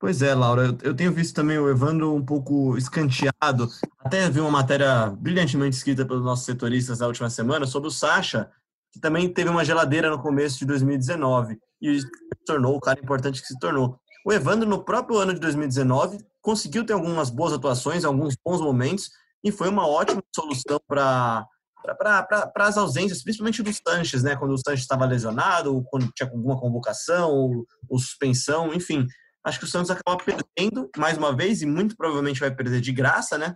Pois 0.00 0.22
é, 0.22 0.34
Laura, 0.34 0.74
eu 0.82 0.94
tenho 0.94 1.12
visto 1.12 1.34
também 1.34 1.58
o 1.58 1.68
Evandro 1.68 2.14
um 2.14 2.24
pouco 2.24 2.74
escanteado. 2.78 3.68
Até 3.98 4.30
vi 4.30 4.40
uma 4.40 4.50
matéria 4.50 5.10
brilhantemente 5.10 5.76
escrita 5.76 6.06
pelos 6.06 6.24
nossos 6.24 6.46
setoristas 6.46 7.00
na 7.00 7.06
última 7.06 7.28
semana 7.28 7.66
sobre 7.66 7.88
o 7.88 7.92
Sacha, 7.92 8.50
que 8.90 8.98
também 8.98 9.30
teve 9.30 9.50
uma 9.50 9.62
geladeira 9.62 10.08
no 10.08 10.18
começo 10.18 10.58
de 10.58 10.64
2019 10.64 11.58
e 11.82 12.00
se 12.00 12.08
tornou 12.46 12.76
o 12.76 12.80
cara 12.80 12.98
importante 12.98 13.42
que 13.42 13.46
se 13.46 13.58
tornou. 13.58 14.00
O 14.24 14.32
Evandro, 14.32 14.66
no 14.66 14.82
próprio 14.82 15.18
ano 15.18 15.34
de 15.34 15.40
2019, 15.40 16.18
conseguiu 16.40 16.84
ter 16.84 16.94
algumas 16.94 17.28
boas 17.28 17.52
atuações, 17.52 18.02
alguns 18.02 18.34
bons 18.42 18.62
momentos, 18.62 19.10
e 19.44 19.52
foi 19.52 19.68
uma 19.68 19.86
ótima 19.86 20.22
solução 20.34 20.80
para 20.88 21.46
para 21.82 22.50
as 22.58 22.76
ausências, 22.76 23.22
principalmente 23.22 23.62
do 23.62 23.70
Sanches, 23.72 24.22
né? 24.22 24.36
Quando 24.36 24.52
o 24.52 24.58
Sanches 24.58 24.82
estava 24.82 25.06
lesionado, 25.06 25.82
quando 25.90 26.12
tinha 26.12 26.28
alguma 26.28 26.60
convocação, 26.60 27.30
ou, 27.30 27.66
ou, 27.88 27.98
suspensão, 27.98 28.74
enfim. 28.74 29.06
Acho 29.44 29.58
que 29.58 29.64
o 29.64 29.68
Santos 29.68 29.90
acaba 29.90 30.22
perdendo 30.22 30.90
mais 30.96 31.16
uma 31.16 31.34
vez, 31.34 31.62
e 31.62 31.66
muito 31.66 31.96
provavelmente 31.96 32.40
vai 32.40 32.54
perder 32.54 32.80
de 32.80 32.92
graça, 32.92 33.38
né? 33.38 33.54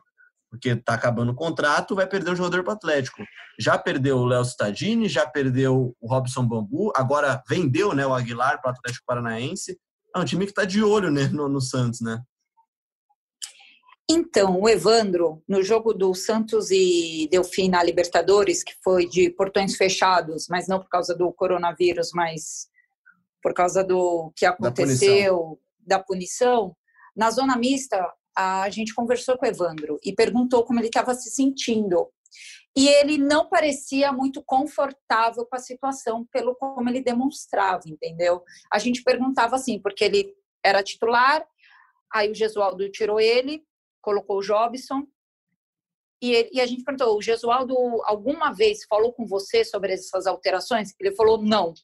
Porque 0.50 0.70
está 0.70 0.94
acabando 0.94 1.32
o 1.32 1.34
contrato, 1.34 1.94
vai 1.94 2.06
perder 2.06 2.30
o 2.30 2.36
jogador 2.36 2.62
para 2.62 2.74
Atlético. 2.74 3.22
Já 3.58 3.76
perdeu 3.76 4.18
o 4.18 4.24
Léo 4.24 4.44
Cittadini, 4.44 5.08
já 5.08 5.26
perdeu 5.26 5.94
o 6.00 6.06
Robson 6.06 6.46
Bambu, 6.46 6.92
agora 6.94 7.42
vendeu 7.48 7.92
né, 7.92 8.06
o 8.06 8.14
Aguilar 8.14 8.60
para 8.60 8.70
o 8.70 8.74
Atlético 8.74 9.04
Paranaense. 9.06 9.78
É 10.14 10.18
um 10.18 10.24
time 10.24 10.44
que 10.44 10.52
está 10.52 10.64
de 10.64 10.82
olho 10.82 11.10
né, 11.10 11.26
no, 11.26 11.48
no 11.48 11.60
Santos, 11.60 12.00
né? 12.00 12.22
Então, 14.08 14.60
o 14.60 14.68
Evandro, 14.68 15.42
no 15.48 15.62
jogo 15.62 15.94
do 15.94 16.14
Santos 16.14 16.70
e 16.70 17.26
Delfim 17.30 17.68
na 17.68 17.82
Libertadores, 17.82 18.62
que 18.62 18.74
foi 18.82 19.08
de 19.08 19.30
portões 19.30 19.76
fechados, 19.76 20.46
mas 20.48 20.68
não 20.68 20.78
por 20.78 20.88
causa 20.88 21.14
do 21.14 21.32
coronavírus, 21.32 22.10
mas 22.12 22.68
por 23.42 23.54
causa 23.54 23.82
do 23.82 24.30
que 24.36 24.44
aconteceu, 24.44 25.58
da 25.86 25.98
punição, 25.98 26.76
na 27.16 27.30
zona 27.30 27.56
mista, 27.56 28.12
a 28.36 28.68
gente 28.70 28.94
conversou 28.94 29.38
com 29.38 29.46
o 29.46 29.48
Evandro 29.48 29.98
e 30.02 30.12
perguntou 30.12 30.64
como 30.64 30.80
ele 30.80 30.88
estava 30.88 31.14
se 31.14 31.30
sentindo. 31.30 32.10
E 32.76 32.88
ele 32.88 33.16
não 33.16 33.48
parecia 33.48 34.12
muito 34.12 34.42
confortável 34.42 35.46
com 35.46 35.54
a 35.54 35.60
situação, 35.60 36.26
pelo 36.32 36.56
como 36.56 36.88
ele 36.88 37.00
demonstrava, 37.00 37.82
entendeu? 37.86 38.42
A 38.72 38.80
gente 38.80 39.04
perguntava 39.04 39.54
assim, 39.54 39.78
porque 39.78 40.04
ele 40.04 40.34
era 40.62 40.82
titular, 40.82 41.46
aí 42.12 42.30
o 42.30 42.34
Gesualdo 42.34 42.90
tirou 42.90 43.20
ele, 43.20 43.64
colocou 44.02 44.38
o 44.38 44.42
Jobson. 44.42 45.06
E, 46.20 46.32
ele, 46.32 46.50
e, 46.52 46.60
a 46.60 46.66
gente 46.66 46.82
perguntou: 46.82 47.16
o 47.16 47.22
Gesualdo 47.22 47.76
alguma 48.04 48.52
vez 48.52 48.84
falou 48.88 49.12
com 49.12 49.24
você 49.24 49.64
sobre 49.64 49.92
essas 49.92 50.26
alterações? 50.26 50.94
Ele 50.98 51.14
falou: 51.14 51.40
não. 51.40 51.74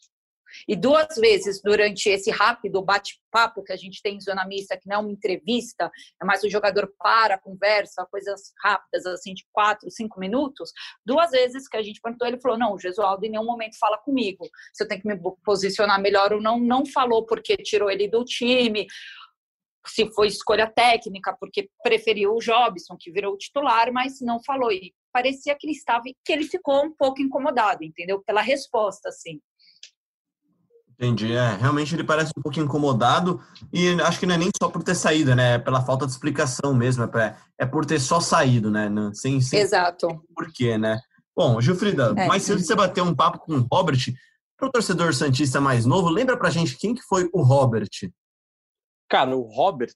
E 0.68 0.76
duas 0.76 1.16
vezes 1.16 1.60
durante 1.62 2.08
esse 2.08 2.30
rápido 2.30 2.82
bate-papo 2.82 3.62
que 3.62 3.72
a 3.72 3.76
gente 3.76 4.02
tem 4.02 4.16
em 4.16 4.20
zona 4.20 4.46
mista, 4.46 4.76
que 4.76 4.88
não 4.88 4.96
é 4.96 4.98
uma 4.98 5.12
entrevista, 5.12 5.90
é 6.20 6.24
mais 6.24 6.42
o 6.42 6.50
jogador 6.50 6.92
para, 6.98 7.38
conversa, 7.38 8.06
coisas 8.10 8.52
rápidas, 8.62 9.06
assim, 9.06 9.34
de 9.34 9.44
quatro, 9.52 9.90
cinco 9.90 10.18
minutos. 10.18 10.72
Duas 11.04 11.30
vezes 11.30 11.68
que 11.68 11.76
a 11.76 11.82
gente 11.82 12.00
perguntou, 12.00 12.26
ele 12.26 12.40
falou: 12.40 12.58
não, 12.58 12.74
o 12.74 12.78
Gesualdo 12.78 13.24
em 13.24 13.30
nenhum 13.30 13.44
momento 13.44 13.78
fala 13.78 13.98
comigo. 13.98 14.48
Se 14.72 14.84
eu 14.84 14.88
tenho 14.88 15.00
que 15.00 15.08
me 15.08 15.18
posicionar 15.44 16.00
melhor 16.00 16.32
ou 16.32 16.40
não, 16.40 16.58
não 16.58 16.84
falou 16.86 17.24
porque 17.24 17.56
tirou 17.56 17.90
ele 17.90 18.08
do 18.08 18.24
time 18.24 18.86
se 19.86 20.10
foi 20.12 20.28
escolha 20.28 20.70
técnica, 20.70 21.36
porque 21.38 21.70
preferiu 21.82 22.34
o 22.34 22.38
Jobson, 22.38 22.96
que 22.98 23.10
virou 23.10 23.36
titular, 23.36 23.92
mas 23.92 24.20
não 24.20 24.42
falou. 24.42 24.70
E 24.70 24.94
parecia 25.12 25.54
que 25.54 25.66
ele 25.66 25.74
estava, 25.74 26.04
que 26.04 26.32
ele 26.32 26.44
ficou 26.44 26.84
um 26.84 26.94
pouco 26.94 27.20
incomodado, 27.22 27.82
entendeu? 27.82 28.22
Pela 28.22 28.42
resposta, 28.42 29.08
assim. 29.08 29.40
Entendi. 31.00 31.32
É, 31.32 31.56
realmente 31.56 31.94
ele 31.94 32.04
parece 32.04 32.30
um 32.36 32.42
pouco 32.42 32.60
incomodado 32.60 33.40
e 33.72 33.98
acho 34.02 34.20
que 34.20 34.26
não 34.26 34.34
é 34.34 34.38
nem 34.38 34.50
só 34.62 34.68
por 34.68 34.82
ter 34.82 34.94
saído, 34.94 35.34
né? 35.34 35.54
É 35.54 35.58
pela 35.58 35.80
falta 35.80 36.04
de 36.04 36.12
explicação 36.12 36.74
mesmo. 36.74 37.02
É, 37.02 37.06
pra, 37.06 37.36
é 37.58 37.64
por 37.64 37.86
ter 37.86 37.98
só 37.98 38.20
saído, 38.20 38.70
né? 38.70 38.90
Sem, 39.14 39.40
sem 39.40 39.60
Exato. 39.60 40.08
Por 40.34 40.52
quê, 40.52 40.76
né? 40.76 41.00
Bom, 41.34 41.58
Gilfrida, 41.58 42.12
é, 42.18 42.26
mais 42.26 42.42
cedo 42.42 42.60
você 42.60 42.74
bateu 42.74 43.02
um 43.02 43.14
papo 43.14 43.38
com 43.38 43.54
o 43.54 43.66
Robert. 43.72 43.98
Para 44.58 44.68
o 44.68 44.70
torcedor 44.70 45.14
Santista 45.14 45.58
mais 45.58 45.86
novo, 45.86 46.10
lembra 46.10 46.36
pra 46.36 46.50
gente 46.50 46.76
quem 46.76 46.94
que 46.94 47.00
foi 47.00 47.30
o 47.32 47.40
Robert? 47.40 47.88
Cara, 49.08 49.34
o 49.34 49.42
Robert 49.42 49.94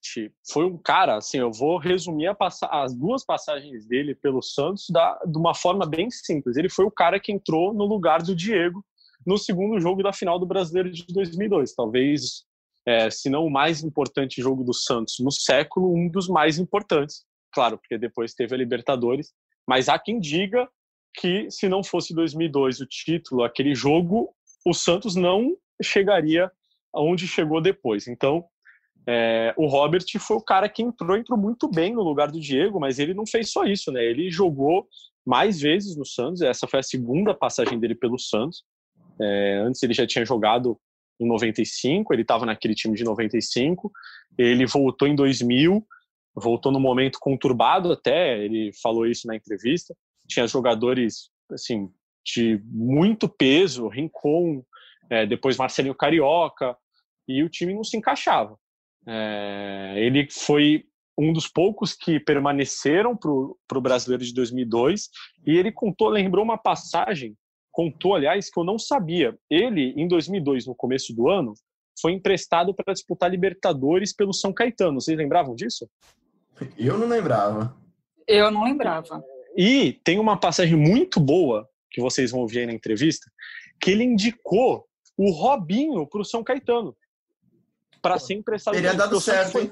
foi 0.50 0.64
um 0.64 0.78
cara, 0.78 1.18
assim, 1.18 1.37
eu 1.37 1.52
vou 1.52 1.76
resumir 1.76 2.34
as 2.70 2.94
duas 2.94 3.23
passagens 3.26 3.87
dele 3.87 4.14
pelo 4.14 4.40
Santos 4.40 4.87
da, 4.88 5.20
de 5.26 5.37
uma 5.37 5.54
forma 5.54 5.84
bem 5.84 6.11
simples. 6.11 6.56
Ele 6.56 6.70
foi 6.70 6.87
o 6.87 6.90
cara 6.90 7.20
que 7.20 7.30
entrou 7.30 7.75
no 7.75 7.84
lugar 7.84 8.23
do 8.23 8.34
Diego 8.34 8.82
no 9.26 9.38
segundo 9.38 9.81
jogo 9.81 10.02
da 10.02 10.12
final 10.12 10.38
do 10.38 10.47
Brasileiro 10.47 10.90
de 10.90 11.04
2002. 11.07 11.75
Talvez, 11.75 12.45
é, 12.87 13.11
se 13.11 13.28
não 13.31 13.47
o 13.47 13.50
mais 13.50 13.83
importante 13.83 14.43
jogo 14.43 14.64
do 14.64 14.75
Santos 14.75 15.16
no 15.21 15.31
século, 15.31 15.95
um 15.95 16.09
dos 16.09 16.28
mais 16.28 16.59
importantes. 16.59 17.25
Claro, 17.52 17.78
porque 17.78 17.99
depois 17.99 18.35
teve 18.35 18.54
a 18.54 18.59
Libertadores. 18.59 19.33
Mas 19.66 19.88
há 19.88 19.99
quem 19.99 20.21
diga 20.21 20.69
que 21.16 21.50
se 21.50 21.69
não 21.69 21.83
fosse 21.83 22.14
2002 22.14 22.81
o 22.81 22.87
título, 22.87 23.45
aquele 23.45 23.75
jogo, 23.75 24.35
o 24.66 24.75
Santos 24.75 25.14
não 25.14 25.57
chegaria 25.83 26.50
aonde 26.93 27.26
chegou 27.26 27.61
depois. 27.61 28.07
Então, 28.07 28.45
é, 29.07 29.54
o 29.57 29.66
Robert 29.66 30.04
foi 30.19 30.37
o 30.37 30.43
cara 30.43 30.69
que 30.69 30.83
entrou, 30.83 31.16
entrou 31.16 31.38
muito 31.38 31.69
bem 31.69 31.93
no 31.93 32.02
lugar 32.02 32.31
do 32.31 32.40
Diego, 32.40 32.81
mas 32.81 32.99
ele 32.99 33.14
não 33.14 33.26
fez 33.26 33.50
só 33.52 33.64
isso, 33.64 33.93
né? 33.93 34.02
Ele 34.04 34.31
jogou 34.31 34.88
mais 35.26 35.61
vezes 35.61 35.97
no 35.97 36.04
Santos, 36.04 36.43
essa 36.43 36.66
foi 36.66 36.81
a 36.81 36.83
segunda 36.83 37.35
passagem 37.35 37.78
dele 37.78 37.95
pelo 37.95 38.19
Santos. 38.19 38.62
É, 39.21 39.59
antes 39.64 39.83
ele 39.83 39.94
já 39.94 40.06
tinha 40.06 40.25
jogado 40.25 40.78
em 41.21 41.26
95, 41.26 42.12
ele 42.12 42.23
estava 42.23 42.44
naquele 42.44 42.75
time 42.75 42.97
de 42.97 43.04
95, 43.04 43.90
ele 44.37 44.66
voltou 44.66 45.06
em 45.06 45.14
2000, 45.14 45.87
voltou 46.35 46.73
num 46.73 46.80
momento 46.80 47.18
conturbado 47.21 47.92
até, 47.92 48.44
ele 48.44 48.73
falou 48.83 49.06
isso 49.06 49.26
na 49.26 49.37
entrevista, 49.37 49.94
tinha 50.26 50.47
jogadores 50.47 51.30
assim 51.50 51.88
de 52.25 52.61
muito 52.64 53.28
peso, 53.28 53.87
Rincon, 53.87 54.64
é, 55.11 55.26
depois 55.26 55.56
Marcelinho 55.56 55.94
Carioca, 55.94 56.76
e 57.28 57.42
o 57.42 57.49
time 57.49 57.75
não 57.75 57.85
se 57.85 57.97
encaixava. 57.97 58.59
É, 59.06 59.94
ele 59.99 60.26
foi 60.30 60.85
um 61.18 61.33
dos 61.33 61.47
poucos 61.47 61.94
que 61.94 62.18
permaneceram 62.18 63.16
para 63.16 63.30
o 63.30 63.80
brasileiro 63.80 64.25
de 64.25 64.35
2002 64.35 65.11
e 65.47 65.56
ele 65.56 65.71
contou, 65.71 66.09
lembrou 66.09 66.44
uma 66.44 66.59
passagem, 66.59 67.37
contou, 67.75 68.14
aliás, 68.14 68.49
que 68.49 68.59
eu 68.59 68.64
não 68.64 68.78
sabia. 68.78 69.37
Ele, 69.50 69.93
em 69.97 70.07
2002, 70.07 70.66
no 70.66 70.76
começo 70.76 71.12
do 71.12 71.28
ano, 71.28 71.54
foi 72.00 72.12
emprestado 72.12 72.73
para 72.73 72.95
disputar 72.95 73.31
Libertadores 73.31 74.14
pelo 74.14 74.33
São 74.33 74.52
Caetano. 74.52 75.00
Vocês 75.00 75.19
lembravam 75.19 75.57
disso? 75.57 75.90
Eu 76.78 76.97
não 76.97 77.09
lembrava. 77.09 77.76
Eu 78.28 78.50
não 78.50 78.62
lembrava. 78.62 79.23
E 79.57 80.00
tem 80.04 80.21
uma 80.21 80.38
passagem 80.38 80.76
muito 80.76 81.19
boa 81.19 81.69
que 81.90 82.00
vocês 82.00 82.31
vão 82.31 82.40
ouvir 82.40 82.61
aí 82.61 82.66
na 82.66 82.73
entrevista, 82.73 83.31
que 83.81 83.90
ele 83.90 84.04
indicou 84.04 84.87
o 85.16 85.31
Robinho 85.31 86.07
para 86.07 86.21
o 86.21 86.25
São 86.25 86.43
Caetano 86.43 86.97
para 88.00 88.19
ser 88.19 88.35
emprestado. 88.35 88.75
Teria 88.75 88.95
dado 88.95 89.21
certo, 89.21 89.52
foi, 89.52 89.71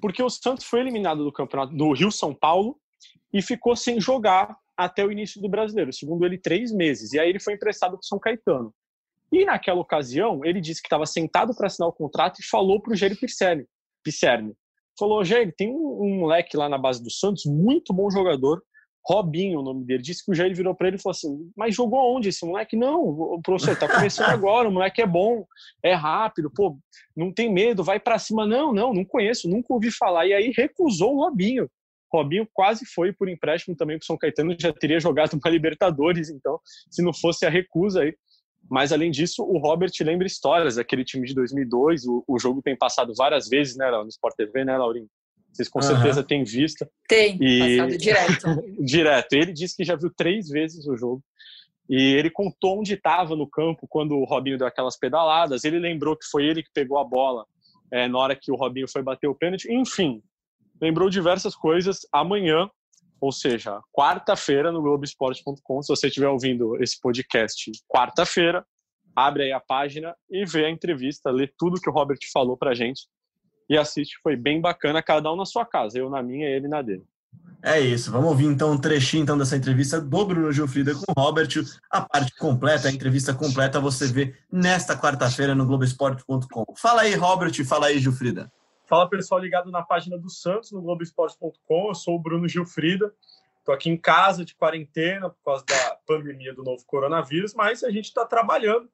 Porque 0.00 0.22
o 0.22 0.30
Santos 0.30 0.64
foi 0.64 0.80
eliminado 0.80 1.24
do 1.24 1.32
campeonato 1.32 1.74
do 1.74 1.92
Rio 1.92 2.10
São 2.10 2.34
Paulo 2.34 2.76
e 3.32 3.40
ficou 3.40 3.76
sem 3.76 4.00
jogar 4.00 4.56
até 4.76 5.04
o 5.04 5.12
início 5.12 5.40
do 5.40 5.48
Brasileiro, 5.48 5.92
segundo 5.92 6.24
ele, 6.24 6.38
três 6.38 6.72
meses. 6.72 7.12
E 7.12 7.20
aí 7.20 7.28
ele 7.28 7.40
foi 7.40 7.54
emprestado 7.54 7.92
para 7.92 8.00
o 8.00 8.04
São 8.04 8.18
Caetano. 8.18 8.72
E 9.30 9.44
naquela 9.44 9.80
ocasião, 9.80 10.44
ele 10.44 10.60
disse 10.60 10.82
que 10.82 10.86
estava 10.86 11.06
sentado 11.06 11.54
para 11.54 11.66
assinar 11.66 11.88
o 11.88 11.92
contrato 11.92 12.40
e 12.40 12.46
falou 12.46 12.80
para 12.80 12.92
o 12.92 12.96
Jair 12.96 13.18
Pisserni, 13.18 13.66
Pisserni. 14.04 14.54
Falou, 14.98 15.24
Jair, 15.24 15.54
tem 15.56 15.70
um, 15.70 16.02
um 16.02 16.20
moleque 16.20 16.56
lá 16.56 16.68
na 16.68 16.76
base 16.76 17.02
do 17.02 17.10
Santos, 17.10 17.44
muito 17.46 17.94
bom 17.94 18.10
jogador, 18.10 18.62
Robinho, 19.04 19.58
o 19.58 19.62
nome 19.62 19.84
dele, 19.84 20.02
disse 20.02 20.24
que 20.24 20.30
o 20.30 20.34
Jair 20.34 20.54
virou 20.54 20.74
para 20.74 20.86
ele 20.86 20.96
e 20.96 21.02
falou 21.02 21.12
assim: 21.12 21.50
Mas 21.56 21.74
jogou 21.74 22.14
onde 22.14 22.28
esse 22.28 22.46
moleque? 22.46 22.76
Não, 22.76 23.02
o 23.02 23.42
professor 23.42 23.76
tá 23.76 23.88
começando 23.88 24.30
agora, 24.30 24.68
o 24.68 24.72
moleque 24.72 25.02
é 25.02 25.06
bom, 25.06 25.44
é 25.82 25.92
rápido, 25.92 26.50
pô, 26.54 26.78
não 27.16 27.32
tem 27.32 27.52
medo, 27.52 27.82
vai 27.82 27.98
para 27.98 28.18
cima. 28.18 28.46
Não, 28.46 28.72
não, 28.72 28.94
não 28.94 29.04
conheço, 29.04 29.48
nunca 29.48 29.72
ouvi 29.72 29.90
falar. 29.90 30.26
E 30.26 30.32
aí 30.32 30.52
recusou 30.56 31.16
o 31.16 31.24
Robinho. 31.24 31.68
Robinho 32.12 32.46
quase 32.52 32.84
foi 32.86 33.12
por 33.12 33.28
empréstimo 33.28 33.76
também 33.76 33.98
para 33.98 34.06
São 34.06 34.18
Caetano, 34.18 34.54
já 34.58 34.72
teria 34.72 35.00
jogado 35.00 35.38
para 35.40 35.50
Libertadores, 35.50 36.28
então, 36.30 36.58
se 36.90 37.02
não 37.02 37.12
fosse 37.12 37.46
a 37.46 37.50
recusa 37.50 38.02
aí. 38.02 38.14
Mas 38.70 38.92
além 38.92 39.10
disso, 39.10 39.42
o 39.42 39.58
Robert 39.58 39.90
lembra 40.00 40.26
histórias, 40.26 40.78
aquele 40.78 41.04
time 41.04 41.26
de 41.26 41.34
2002, 41.34 42.06
o, 42.06 42.24
o 42.28 42.38
jogo 42.38 42.62
tem 42.62 42.76
passado 42.76 43.12
várias 43.16 43.48
vezes, 43.48 43.76
né, 43.76 43.90
no 43.90 44.08
Sport 44.08 44.36
TV, 44.36 44.64
né, 44.64 44.76
Laurinho? 44.76 45.08
Vocês 45.52 45.68
com 45.68 45.80
uhum. 45.80 45.86
certeza 45.86 46.22
têm 46.22 46.44
visto. 46.44 46.86
Tem, 47.06 47.36
e... 47.40 47.58
passado 47.58 47.98
direto. 47.98 48.46
direto. 48.82 49.32
Ele 49.34 49.52
disse 49.52 49.76
que 49.76 49.84
já 49.84 49.94
viu 49.94 50.10
três 50.16 50.48
vezes 50.48 50.86
o 50.86 50.96
jogo. 50.96 51.22
E 51.90 52.14
ele 52.14 52.30
contou 52.30 52.78
onde 52.78 52.94
estava 52.94 53.36
no 53.36 53.46
campo 53.46 53.86
quando 53.86 54.16
o 54.16 54.24
Robinho 54.24 54.56
deu 54.56 54.66
aquelas 54.66 54.98
pedaladas. 54.98 55.64
Ele 55.64 55.78
lembrou 55.78 56.16
que 56.16 56.24
foi 56.30 56.46
ele 56.46 56.62
que 56.62 56.70
pegou 56.72 56.98
a 56.98 57.04
bola 57.04 57.44
é, 57.90 58.08
na 58.08 58.18
hora 58.18 58.36
que 58.36 58.50
o 58.50 58.56
Robinho 58.56 58.88
foi 58.88 59.02
bater 59.02 59.26
o 59.26 59.34
pênalti. 59.34 59.70
Enfim, 59.70 60.22
lembrou 60.80 61.10
diversas 61.10 61.54
coisas. 61.54 62.00
Amanhã, 62.12 62.68
ou 63.20 63.30
seja, 63.30 63.80
quarta-feira, 63.92 64.72
no 64.72 64.82
Globoesporte.com, 64.82 65.82
se 65.82 65.88
você 65.88 66.08
estiver 66.08 66.28
ouvindo 66.28 66.82
esse 66.82 67.00
podcast 67.00 67.70
quarta-feira, 67.88 68.64
abre 69.14 69.44
aí 69.44 69.52
a 69.52 69.60
página 69.60 70.14
e 70.30 70.44
vê 70.44 70.64
a 70.64 70.70
entrevista, 70.70 71.30
lê 71.30 71.48
tudo 71.58 71.80
que 71.80 71.88
o 71.88 71.92
Robert 71.92 72.18
falou 72.32 72.56
pra 72.56 72.74
gente 72.74 73.02
e 73.68 73.78
assiste. 73.78 74.18
Foi 74.22 74.36
bem 74.36 74.60
bacana, 74.60 75.02
cada 75.02 75.32
um 75.32 75.36
na 75.36 75.46
sua 75.46 75.64
casa. 75.64 75.98
Eu 75.98 76.10
na 76.10 76.22
minha 76.22 76.48
e 76.48 76.52
ele 76.52 76.68
na 76.68 76.82
dele. 76.82 77.04
É 77.62 77.78
isso. 77.78 78.10
Vamos 78.10 78.28
ouvir 78.28 78.46
então 78.46 78.72
um 78.72 78.78
trechinho 78.78 79.22
então, 79.22 79.38
dessa 79.38 79.56
entrevista 79.56 80.00
do 80.00 80.26
Bruno 80.26 80.50
Gilfrida 80.50 80.92
com 80.94 81.04
o 81.16 81.20
Robert. 81.22 81.48
A 81.90 82.00
parte 82.00 82.36
completa, 82.36 82.88
a 82.88 82.92
entrevista 82.92 83.32
completa, 83.32 83.80
você 83.80 84.06
vê 84.08 84.34
nesta 84.50 84.98
quarta-feira 84.98 85.54
no 85.54 85.64
Globoesporte.com. 85.64 86.64
Fala 86.76 87.02
aí, 87.02 87.14
Robert. 87.14 87.64
Fala 87.64 87.86
aí, 87.86 88.00
Gilfrida. 88.00 88.50
Fala 88.92 89.08
pessoal 89.08 89.40
ligado 89.40 89.70
na 89.70 89.80
página 89.80 90.18
do 90.18 90.28
Santos 90.28 90.70
no 90.70 90.82
Globoesporte.com. 90.82 91.88
Eu 91.88 91.94
sou 91.94 92.14
o 92.14 92.18
Bruno 92.18 92.46
Gilfrida. 92.46 93.10
Estou 93.58 93.74
aqui 93.74 93.88
em 93.88 93.96
casa 93.96 94.44
de 94.44 94.54
quarentena 94.54 95.30
por 95.30 95.42
causa 95.42 95.64
da 95.64 95.96
pandemia 96.06 96.52
do 96.52 96.62
novo 96.62 96.84
coronavírus, 96.84 97.54
mas 97.54 97.82
a 97.82 97.90
gente 97.90 98.04
está 98.04 98.26
trabalhando. 98.26 98.90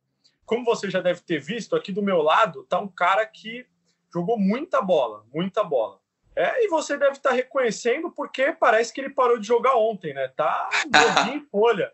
Como 0.46 0.64
você 0.64 0.88
já 0.88 1.00
deve 1.00 1.22
ter 1.22 1.40
visto, 1.40 1.74
aqui 1.74 1.90
do 1.90 2.00
meu 2.00 2.22
lado 2.22 2.60
está 2.60 2.78
um 2.78 2.86
cara 2.86 3.26
que 3.26 3.66
jogou 4.14 4.38
muita 4.38 4.80
bola, 4.80 5.26
muita 5.34 5.64
bola. 5.64 5.98
É, 6.36 6.64
e 6.64 6.68
você 6.68 6.96
deve 6.96 7.14
estar 7.14 7.32
reconhecendo 7.32 8.08
porque 8.12 8.52
parece 8.52 8.92
que 8.92 9.00
ele 9.00 9.10
parou 9.10 9.36
de 9.36 9.48
jogar 9.48 9.74
ontem, 9.74 10.14
né? 10.14 10.28
Tá 10.28 10.68
em 11.34 11.44
folha. 11.50 11.92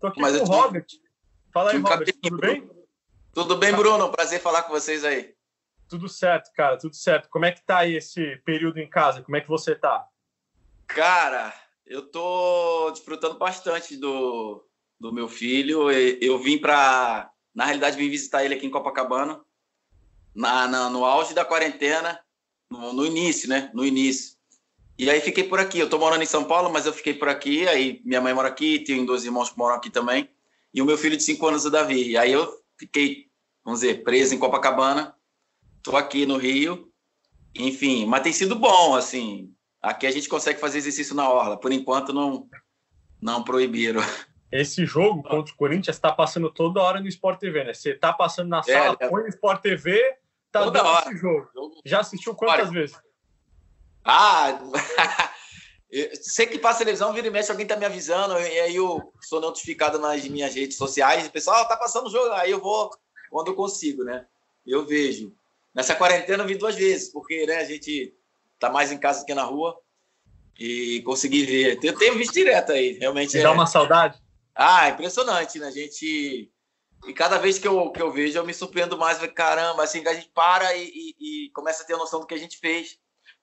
Tô 0.00 0.06
aqui 0.06 0.22
Mas 0.22 0.38
com 0.38 0.44
o 0.44 0.46
Robert. 0.46 0.86
Fala 1.52 1.72
aí, 1.72 1.76
Robert, 1.76 2.14
tudo 2.22 2.38
bem? 2.38 2.70
Tudo 3.34 3.56
bem, 3.58 3.74
Bruno? 3.74 4.10
Prazer 4.10 4.40
falar 4.40 4.62
com 4.62 4.72
vocês 4.72 5.04
aí. 5.04 5.34
Tudo 5.92 6.08
certo, 6.08 6.50
cara, 6.54 6.78
tudo 6.78 6.96
certo. 6.96 7.28
Como 7.28 7.44
é 7.44 7.52
que 7.52 7.62
tá 7.66 7.80
aí 7.80 7.96
esse 7.96 8.36
período 8.46 8.78
em 8.78 8.88
casa? 8.88 9.20
Como 9.20 9.36
é 9.36 9.42
que 9.42 9.48
você 9.48 9.74
tá? 9.74 10.08
Cara, 10.86 11.52
eu 11.84 12.00
tô 12.00 12.90
desfrutando 12.92 13.36
bastante 13.36 13.94
do, 13.98 14.66
do 14.98 15.12
meu 15.12 15.28
filho. 15.28 15.90
Eu 15.90 16.38
vim 16.38 16.56
para, 16.56 17.30
na 17.54 17.66
realidade, 17.66 17.98
vim 17.98 18.08
visitar 18.08 18.42
ele 18.42 18.54
aqui 18.54 18.64
em 18.64 18.70
Copacabana 18.70 19.38
na, 20.34 20.66
na, 20.66 20.88
no 20.88 21.04
auge 21.04 21.34
da 21.34 21.44
quarentena, 21.44 22.18
no, 22.70 22.94
no, 22.94 23.04
início, 23.04 23.46
né? 23.46 23.70
No 23.74 23.84
início. 23.84 24.38
E 24.96 25.10
aí 25.10 25.20
fiquei 25.20 25.44
por 25.44 25.60
aqui. 25.60 25.78
Eu 25.78 25.90
tô 25.90 25.98
morando 25.98 26.22
em 26.22 26.26
São 26.26 26.44
Paulo, 26.44 26.72
mas 26.72 26.86
eu 26.86 26.94
fiquei 26.94 27.12
por 27.12 27.28
aqui. 27.28 27.68
Aí 27.68 28.00
minha 28.02 28.22
mãe 28.22 28.32
mora 28.32 28.48
aqui, 28.48 28.78
tenho 28.78 29.04
dois 29.04 29.26
irmãos 29.26 29.50
que 29.50 29.58
moram 29.58 29.76
aqui 29.76 29.90
também. 29.90 30.30
E 30.72 30.80
o 30.80 30.86
meu 30.86 30.96
filho 30.96 31.18
de 31.18 31.22
cinco 31.22 31.46
anos, 31.46 31.66
o 31.66 31.70
Davi. 31.70 32.12
E 32.12 32.16
aí 32.16 32.32
eu 32.32 32.50
fiquei, 32.78 33.26
vamos 33.62 33.80
dizer, 33.80 34.02
preso 34.02 34.34
em 34.34 34.38
Copacabana. 34.38 35.14
Tô 35.82 35.96
aqui 35.96 36.26
no 36.26 36.36
Rio. 36.36 36.88
Enfim, 37.54 38.06
mas 38.06 38.22
tem 38.22 38.32
sido 38.32 38.56
bom, 38.56 38.94
assim. 38.94 39.52
Aqui 39.80 40.06
a 40.06 40.10
gente 40.10 40.28
consegue 40.28 40.60
fazer 40.60 40.78
exercício 40.78 41.14
na 41.14 41.28
orla. 41.28 41.58
Por 41.58 41.72
enquanto, 41.72 42.12
não, 42.12 42.48
não 43.20 43.42
proibiram. 43.42 44.00
Esse 44.50 44.84
jogo 44.86 45.22
contra 45.22 45.52
o 45.52 45.56
Corinthians 45.56 45.96
está 45.96 46.12
passando 46.12 46.50
toda 46.50 46.80
hora 46.80 47.00
no 47.00 47.08
Sport 47.08 47.40
TV, 47.40 47.64
né? 47.64 47.74
Você 47.74 47.90
está 47.90 48.12
passando 48.12 48.48
na 48.48 48.62
sala, 48.62 48.96
é, 49.00 49.08
põe 49.08 49.22
no 49.22 49.28
Sport 49.28 49.62
TV, 49.62 50.00
Tá 50.52 50.64
Toda 50.64 50.84
hora. 50.84 51.10
Esse 51.10 51.18
jogo. 51.18 51.48
Já 51.84 52.00
assistiu 52.00 52.34
quantas 52.34 52.68
Olha. 52.68 52.80
vezes? 52.80 52.96
Ah, 54.04 54.60
sei 56.20 56.46
que 56.46 56.58
passa 56.58 56.80
televisão, 56.80 57.12
vira 57.12 57.26
e 57.26 57.30
mexe, 57.30 57.50
alguém 57.50 57.66
tá 57.66 57.76
me 57.76 57.86
avisando, 57.86 58.38
e 58.38 58.60
aí 58.60 58.76
eu 58.76 59.12
sou 59.22 59.40
notificado 59.40 59.98
nas 59.98 60.22
minhas 60.28 60.54
redes 60.54 60.76
sociais, 60.76 61.26
o 61.26 61.30
pessoal, 61.30 61.62
oh, 61.62 61.68
tá 61.68 61.76
passando 61.76 62.08
o 62.08 62.10
jogo, 62.10 62.32
aí 62.32 62.50
eu 62.50 62.60
vou 62.60 62.90
quando 63.30 63.48
eu 63.48 63.54
consigo, 63.54 64.04
né? 64.04 64.26
Eu 64.66 64.84
vejo. 64.84 65.34
Nessa 65.74 65.94
quarentena 65.94 66.42
eu 66.42 66.46
vi 66.46 66.56
duas 66.56 66.74
vezes, 66.74 67.10
porque 67.10 67.46
né, 67.46 67.56
a 67.56 67.64
gente 67.64 68.14
tá 68.58 68.70
mais 68.70 68.92
em 68.92 68.98
casa 68.98 69.20
do 69.20 69.26
que 69.26 69.34
na 69.34 69.44
rua 69.44 69.76
e 70.58 71.02
consegui 71.02 71.44
ver. 71.44 71.78
Eu 71.82 71.96
tenho 71.98 72.16
visto 72.16 72.34
direto 72.34 72.72
aí, 72.72 72.92
realmente. 72.98 73.36
É... 73.36 73.42
Dá 73.42 73.52
uma 73.52 73.66
saudade? 73.66 74.20
Ah, 74.54 74.90
impressionante, 74.90 75.58
né? 75.58 75.68
A 75.68 75.70
gente 75.70 76.52
e 77.06 77.12
cada 77.12 77.38
vez 77.38 77.58
que 77.58 77.66
eu, 77.66 77.90
que 77.90 78.00
eu 78.00 78.12
vejo, 78.12 78.38
eu 78.38 78.46
me 78.46 78.54
surpreendo 78.54 78.96
mais. 78.96 79.18
Caramba, 79.32 79.82
assim, 79.82 80.06
a 80.06 80.14
gente 80.14 80.30
para 80.32 80.74
e, 80.76 80.88
e, 80.88 81.46
e, 81.46 81.50
começa 81.50 81.82
a 81.82 81.86
ter 81.86 81.94
a 81.94 81.98
noção 81.98 82.20
do 82.20 82.26
que 82.26 82.34
a 82.34 82.38
gente 82.38 82.58
fez. 82.58 82.96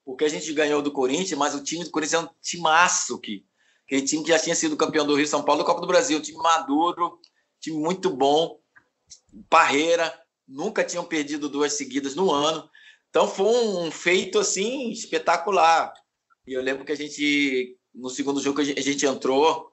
Porque 0.06 0.24
a 0.24 0.30
gente 0.30 0.52
ganhou 0.54 0.82
do 0.82 0.92
Corinthians, 0.92 1.38
mas 1.38 1.54
o 1.54 1.64
time 1.64 1.84
do 1.84 1.92
Corinthians 1.92 2.24
é 2.24 2.26
um 2.26 2.30
timaço. 2.42 3.20
Que, 3.20 3.46
aquele 3.86 4.04
time 4.04 4.24
que 4.24 4.30
já 4.30 4.40
tinha 4.40 4.56
sido 4.56 4.78
campeão 4.78 5.06
do 5.06 5.16
Rio 5.16 5.28
São 5.28 5.44
Paulo 5.44 5.62
do 5.62 5.66
Copa 5.66 5.82
do 5.82 5.88
Brasil. 5.88 6.22
Time 6.22 6.38
maduro, 6.38 7.20
time 7.60 7.78
muito 7.78 8.10
bom. 8.10 8.58
Parreira, 9.50 10.18
nunca 10.50 10.84
tinham 10.84 11.06
perdido 11.06 11.48
duas 11.48 11.74
seguidas 11.74 12.16
no 12.16 12.32
ano. 12.32 12.70
Então 13.10 13.28
foi 13.28 13.46
um 13.46 13.92
feito 13.92 14.40
assim 14.40 14.90
espetacular. 14.92 15.94
E 16.48 16.54
eu 16.54 16.62
lembro 16.62 16.84
que 16.84 16.92
a 16.92 16.98
gente, 16.98 17.78
no 17.94 18.10
segundo 18.10 18.42
jogo, 18.42 18.60
a 18.60 18.64
gente 18.64 19.06
entrou 19.06 19.72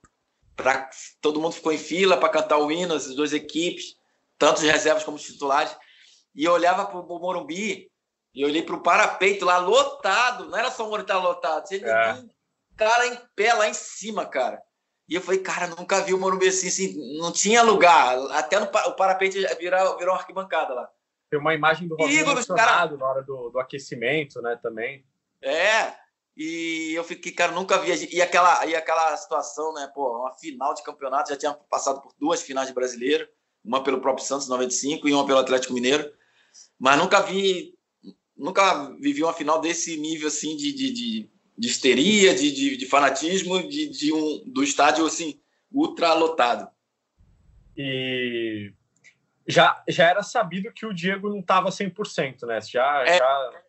pra, 0.54 0.88
todo 1.20 1.40
mundo 1.40 1.52
ficou 1.52 1.72
em 1.72 1.78
fila 1.78 2.16
para 2.16 2.28
cantar 2.28 2.58
o 2.58 2.70
hino, 2.70 2.94
as 2.94 3.14
duas 3.14 3.32
equipes, 3.32 3.96
tanto 4.38 4.58
os 4.58 4.62
reservas 4.62 5.02
como 5.02 5.16
os 5.16 5.22
titulares. 5.22 5.74
E 6.34 6.44
eu 6.44 6.52
olhava 6.52 6.84
para 6.86 6.98
o 6.98 7.18
Morumbi 7.18 7.90
e 8.34 8.44
olhei 8.44 8.62
para 8.62 8.76
o 8.76 8.82
parapeito 8.82 9.44
lá 9.44 9.58
lotado. 9.58 10.46
Não 10.50 10.58
era 10.58 10.70
só 10.70 10.84
o 10.84 10.90
Morumbi 10.90 11.10
estar 11.10 11.18
lotado, 11.18 11.66
tinha 11.66 11.86
é. 11.86 12.22
cara 12.76 13.06
em 13.06 13.18
pé 13.34 13.54
lá 13.54 13.68
em 13.68 13.74
cima, 13.74 14.26
cara. 14.26 14.62
E 15.08 15.14
eu 15.14 15.20
falei, 15.20 15.40
cara, 15.40 15.68
nunca 15.68 16.00
vi 16.00 16.12
o 16.12 16.18
Morumbi 16.18 16.48
assim, 16.48 16.68
assim 16.68 17.18
não 17.18 17.32
tinha 17.32 17.62
lugar. 17.62 18.18
Até 18.32 18.58
no, 18.58 18.66
o 18.66 18.92
parapeito 18.92 19.36
virou, 19.58 19.96
virou 19.98 20.14
uma 20.14 20.20
arquibancada 20.20 20.74
lá. 20.74 20.90
Tem 21.30 21.38
uma 21.38 21.54
imagem 21.54 21.86
do 21.88 21.96
Robinho 21.96 22.24
cara... 22.46 22.96
na 22.96 23.06
hora 23.06 23.22
do, 23.22 23.50
do 23.50 23.58
aquecimento, 23.58 24.40
né, 24.40 24.58
também. 24.60 25.04
É, 25.42 25.92
e 26.36 26.92
eu 26.94 27.02
fiquei, 27.02 27.32
cara, 27.32 27.52
nunca 27.52 27.78
vi. 27.78 28.14
E 28.14 28.20
aquela, 28.20 28.66
e 28.66 28.74
aquela 28.74 29.16
situação, 29.16 29.72
né? 29.72 29.90
Pô, 29.94 30.20
uma 30.20 30.34
final 30.34 30.74
de 30.74 30.82
campeonato, 30.82 31.30
já 31.30 31.36
tinha 31.36 31.54
passado 31.54 32.02
por 32.02 32.12
duas 32.18 32.42
finais 32.42 32.68
de 32.68 32.74
brasileiro. 32.74 33.28
uma 33.64 33.82
pelo 33.82 34.00
próprio 34.00 34.24
Santos 34.24 34.48
95 34.48 35.08
e 35.08 35.14
uma 35.14 35.26
pelo 35.26 35.38
Atlético 35.38 35.72
Mineiro, 35.72 36.12
mas 36.78 36.98
nunca 36.98 37.20
vi 37.20 37.74
nunca 38.36 38.90
vivi 39.00 39.22
uma 39.22 39.32
final 39.32 39.60
desse 39.60 39.96
nível 39.96 40.28
assim 40.28 40.56
de, 40.56 40.70
de, 40.72 40.92
de, 40.92 41.30
de 41.56 41.68
histeria, 41.68 42.34
de, 42.34 42.52
de, 42.52 42.76
de 42.76 42.86
fanatismo, 42.86 43.66
de, 43.66 43.88
de 43.88 44.12
um 44.12 44.42
do 44.46 44.62
estádio 44.62 45.06
assim 45.06 45.40
ultra 45.72 46.12
lotado. 46.12 46.68
E 47.76 48.72
já, 49.46 49.82
já 49.88 50.08
era 50.08 50.22
sabido 50.22 50.72
que 50.72 50.86
o 50.86 50.94
Diego 50.94 51.28
não 51.28 51.40
estava 51.40 51.70
100%, 51.70 52.46
né? 52.46 52.60
Já, 52.60 53.04
É. 53.06 53.18
já... 53.18 53.62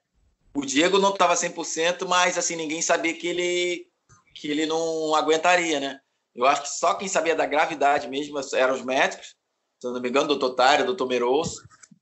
O 0.54 0.66
Diego 0.66 0.98
não 0.98 1.12
estava 1.12 1.36
100%, 1.36 2.08
mas 2.08 2.38
assim 2.38 2.56
ninguém 2.56 2.82
sabia 2.82 3.14
que 3.14 3.28
ele 3.28 3.88
que 4.34 4.50
ele 4.50 4.66
não 4.68 5.16
aguentaria, 5.16 5.80
né? 5.80 6.00
Eu 6.36 6.46
acho 6.46 6.62
que 6.62 6.70
só 6.70 6.94
quem 6.94 7.08
sabia 7.08 7.36
da 7.36 7.46
gravidade 7.46 8.08
mesmo 8.08 8.40
eram 8.54 8.76
os 8.76 8.84
médicos, 8.84 9.36
se 9.80 9.88
não 9.88 10.00
me 10.00 10.10
engano, 10.10 10.26
o 10.26 10.28
doutor 10.36 10.56
Tário, 10.56 10.84
o 10.84 10.94
doutor 10.94 11.10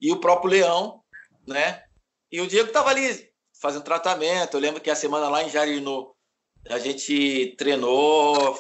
e 0.01 0.11
o 0.11 0.19
próprio 0.19 0.51
Leão, 0.51 1.01
né? 1.47 1.83
E 2.31 2.41
o 2.41 2.47
Diego 2.47 2.67
estava 2.67 2.89
ali 2.89 3.29
fazendo 3.65 3.83
tratamento. 3.83 4.53
Eu 4.55 4.61
lembro 4.61 4.79
que 4.79 4.91
a 4.91 4.95
semana 4.95 5.27
lá 5.27 5.41
em 5.43 5.49
Jarinu 5.49 6.13
a 6.69 6.77
gente 6.77 7.55
treinou 7.57 8.55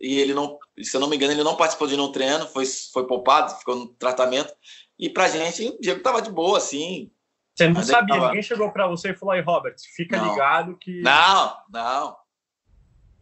e 0.00 0.18
ele 0.18 0.34
não, 0.34 0.58
se 0.82 0.96
eu 0.96 1.00
não 1.00 1.08
me 1.08 1.14
engano, 1.14 1.32
ele 1.32 1.44
não 1.44 1.56
participou 1.56 1.86
de 1.86 1.96
nenhum 1.96 2.10
treino, 2.10 2.46
foi, 2.48 2.66
foi 2.66 3.06
poupado, 3.06 3.56
ficou 3.56 3.76
no 3.76 3.86
tratamento. 3.88 4.52
E 4.98 5.08
pra 5.08 5.28
gente, 5.28 5.68
o 5.68 5.80
Diego 5.80 6.02
tava 6.02 6.20
de 6.20 6.30
boa, 6.30 6.58
assim. 6.58 7.12
Você 7.54 7.68
não 7.68 7.80
sabia, 7.82 8.14
tava- 8.16 8.26
ninguém 8.28 8.42
chegou 8.42 8.72
para 8.72 8.88
você 8.88 9.10
e 9.10 9.14
falou 9.14 9.32
aí, 9.32 9.40
Robert, 9.40 9.76
fica 9.94 10.16
Não. 10.16 10.30
ligado 10.30 10.76
que. 10.78 11.00
Não, 11.00 11.56
não. 11.70 12.16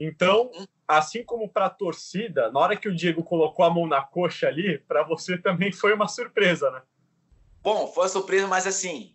Então, 0.01 0.51
assim 0.88 1.22
como 1.22 1.48
para 1.48 1.66
a 1.66 1.70
torcida, 1.70 2.51
na 2.51 2.59
hora 2.59 2.77
que 2.77 2.88
o 2.88 2.94
Diego 2.94 3.22
colocou 3.22 3.64
a 3.64 3.70
mão 3.70 3.87
na 3.87 4.03
coxa 4.03 4.48
ali, 4.48 4.79
para 4.79 5.03
você 5.03 5.37
também 5.37 5.70
foi 5.70 5.92
uma 5.94 6.09
surpresa, 6.09 6.70
né? 6.70 6.83
Bom, 7.62 7.87
foi 7.87 8.05
uma 8.05 8.09
surpresa, 8.09 8.46
mas 8.48 8.66
assim, 8.66 9.14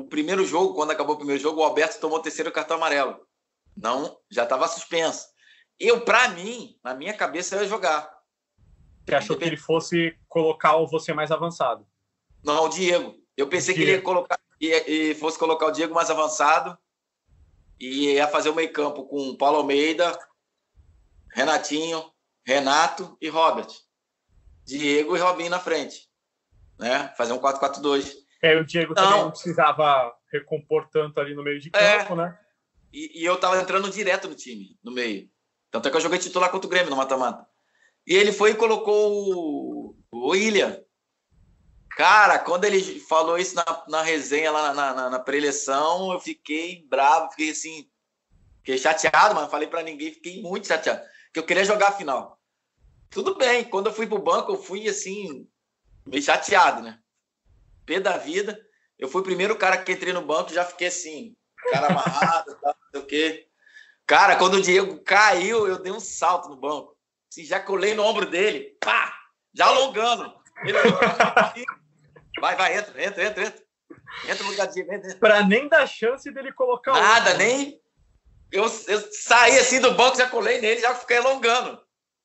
o 0.00 0.04
primeiro 0.04 0.46
jogo, 0.46 0.74
quando 0.74 0.92
acabou 0.92 1.14
o 1.14 1.18
primeiro 1.18 1.42
jogo, 1.42 1.60
o 1.60 1.64
Alberto 1.64 1.98
tomou 2.00 2.18
o 2.18 2.22
terceiro 2.22 2.52
cartão 2.52 2.76
amarelo. 2.76 3.18
Não, 3.76 4.18
já 4.30 4.44
estava 4.44 4.68
suspenso. 4.68 5.26
Eu, 5.78 6.04
pra 6.04 6.28
mim, 6.28 6.78
na 6.84 6.94
minha 6.94 7.14
cabeça, 7.14 7.56
eu 7.56 7.62
ia 7.62 7.68
jogar. 7.68 8.08
Você 9.04 9.14
achou 9.14 9.36
que 9.36 9.44
ele 9.44 9.56
fosse 9.56 10.16
colocar 10.28 10.76
o 10.76 10.86
você 10.86 11.12
mais 11.12 11.30
avançado? 11.30 11.86
Não, 12.44 12.64
o 12.64 12.68
Diego. 12.68 13.16
Eu 13.36 13.48
pensei 13.48 13.74
que 13.74 13.82
ele 13.82 13.92
ia 13.92 14.02
colocar, 14.02 14.38
e 14.60 15.14
fosse 15.14 15.38
colocar 15.38 15.66
o 15.66 15.70
Diego 15.72 15.94
mais 15.94 16.10
avançado 16.10 16.76
e 17.80 18.12
ia 18.12 18.28
fazer 18.28 18.50
o 18.50 18.54
meio 18.54 18.72
campo 18.72 19.04
com 19.04 19.36
Paulo 19.36 19.58
Almeida, 19.58 20.18
Renatinho, 21.32 22.12
Renato 22.44 23.16
e 23.20 23.28
Robert. 23.28 23.68
Diego 24.64 25.16
e 25.16 25.20
Robinho 25.20 25.50
na 25.50 25.60
frente. 25.60 26.08
Né? 26.78 27.12
Fazer 27.16 27.32
um 27.32 27.38
4-4-2. 27.38 28.27
É, 28.42 28.56
o 28.56 28.64
Diego 28.64 28.94
Não. 28.94 29.02
também 29.02 29.20
não 29.22 29.30
precisava 29.30 30.14
recompor 30.32 30.88
tanto 30.90 31.20
ali 31.20 31.34
no 31.34 31.42
meio 31.42 31.60
de 31.60 31.70
É. 31.74 31.98
campo, 31.98 32.14
né? 32.14 32.38
E, 32.92 33.20
e 33.20 33.24
eu 33.24 33.38
tava 33.38 33.60
entrando 33.60 33.90
direto 33.90 34.28
no 34.28 34.34
time, 34.34 34.78
no 34.82 34.92
meio. 34.92 35.28
Tanto 35.70 35.88
é 35.88 35.90
que 35.90 35.96
eu 35.96 36.00
joguei 36.00 36.18
titular 36.18 36.50
contra 36.50 36.66
o 36.66 36.70
Grêmio 36.70 36.90
no 36.90 36.96
mata-mata. 36.96 37.46
E 38.06 38.14
ele 38.14 38.32
foi 38.32 38.52
e 38.52 38.54
colocou 38.54 39.12
o, 39.12 39.96
o 40.10 40.28
William. 40.30 40.80
Cara, 41.90 42.38
quando 42.38 42.64
ele 42.64 43.00
falou 43.00 43.36
isso 43.36 43.54
na, 43.56 43.84
na 43.88 44.02
resenha 44.02 44.50
lá 44.50 44.72
na, 44.72 44.94
na, 44.94 45.10
na 45.10 45.18
pré-eleição, 45.18 46.12
eu 46.12 46.20
fiquei 46.20 46.86
bravo, 46.88 47.30
fiquei 47.30 47.50
assim. 47.50 47.90
Fiquei 48.58 48.78
chateado, 48.78 49.34
mas 49.34 49.42
não 49.44 49.50
falei 49.50 49.66
pra 49.66 49.82
ninguém, 49.82 50.12
fiquei 50.12 50.40
muito 50.40 50.66
chateado. 50.66 51.00
Porque 51.26 51.40
eu 51.40 51.44
queria 51.44 51.64
jogar 51.64 51.88
a 51.88 51.92
final. 51.92 52.38
Tudo 53.10 53.34
bem, 53.36 53.64
quando 53.64 53.86
eu 53.86 53.92
fui 53.92 54.06
pro 54.06 54.18
banco, 54.18 54.52
eu 54.52 54.62
fui 54.62 54.88
assim, 54.88 55.48
meio 56.06 56.22
chateado, 56.22 56.82
né? 56.82 56.98
Pé 57.88 57.98
da 57.98 58.18
vida. 58.18 58.60
Eu 58.98 59.08
fui 59.08 59.22
o 59.22 59.24
primeiro 59.24 59.56
cara 59.56 59.78
que 59.78 59.90
entrei 59.90 60.12
no 60.12 60.20
banco, 60.20 60.52
já 60.52 60.62
fiquei 60.62 60.88
assim, 60.88 61.34
cara 61.70 61.86
amarrado, 61.86 62.54
tal, 62.60 62.74
não 62.74 62.90
sei 62.90 63.00
o 63.00 63.06
quê. 63.06 63.48
Cara, 64.06 64.36
quando 64.36 64.54
o 64.54 64.60
Diego 64.60 65.02
caiu, 65.02 65.66
eu 65.66 65.78
dei 65.78 65.90
um 65.90 66.00
salto 66.00 66.50
no 66.50 66.56
banco. 66.56 66.94
Assim, 67.32 67.44
já 67.44 67.58
colei 67.58 67.94
no 67.94 68.02
ombro 68.04 68.26
dele, 68.26 68.76
pá, 68.78 69.14
já 69.54 69.66
alongando. 69.66 70.34
Ele 70.64 70.78
pra 70.78 71.54
mim, 71.56 71.64
vai, 72.40 72.56
vai, 72.56 72.76
entra, 72.76 73.02
entra, 73.02 73.24
entra, 73.24 73.44
entra. 73.44 73.68
Entra 74.26 74.44
no 74.44 74.50
lugar 74.50 74.66
Diego, 74.66 74.92
entra, 74.92 75.08
entra. 75.08 75.18
Para 75.18 75.42
nem 75.46 75.66
dar 75.68 75.86
chance 75.86 76.30
dele 76.30 76.52
colocar 76.52 76.92
o 76.92 76.94
Nada, 76.94 77.30
outro. 77.30 77.38
nem. 77.38 77.80
Eu, 78.52 78.64
eu 78.64 79.12
saí 79.12 79.58
assim 79.58 79.80
do 79.80 79.94
banco, 79.94 80.16
já 80.16 80.28
colei 80.28 80.60
nele, 80.60 80.80
já 80.80 80.94
fiquei 80.94 81.18
alongando. 81.18 81.80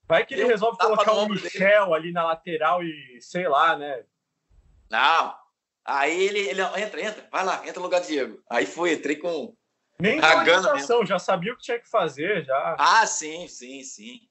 Vai 0.08 0.26
que 0.26 0.34
ele 0.34 0.44
Eu 0.44 0.48
resolve 0.48 0.78
colocar 0.78 1.14
o 1.14 1.20
ombro 1.20 1.36
dele. 1.36 1.50
Michel 1.54 1.94
ali 1.94 2.12
na 2.12 2.26
lateral 2.26 2.84
e 2.84 3.18
sei 3.22 3.48
lá, 3.48 3.78
né? 3.78 4.04
Não. 4.90 5.43
Aí 5.86 6.24
ele, 6.24 6.40
ele, 6.40 6.62
entra, 6.62 7.02
entra, 7.02 7.28
vai 7.32 7.44
lá, 7.44 7.62
entra 7.68 7.80
no 7.80 7.84
lugar 7.84 8.02
do 8.02 8.08
Diego. 8.08 8.42
Aí 8.50 8.66
fui, 8.66 8.94
entrei 8.94 9.18
com. 9.18 9.56
Nem 10.00 10.18
A 10.20 10.22
na 10.22 10.44
gana 10.44 10.70
orientação, 10.70 11.06
já 11.06 11.20
sabia 11.20 11.54
o 11.54 11.58
que 11.58 11.64
tinha 11.64 11.80
que 11.80 11.90
fazer, 11.90 12.46
já. 12.46 12.76
Ah, 12.80 13.06
sim, 13.06 13.48
sim, 13.48 13.84
sim. 13.84 14.22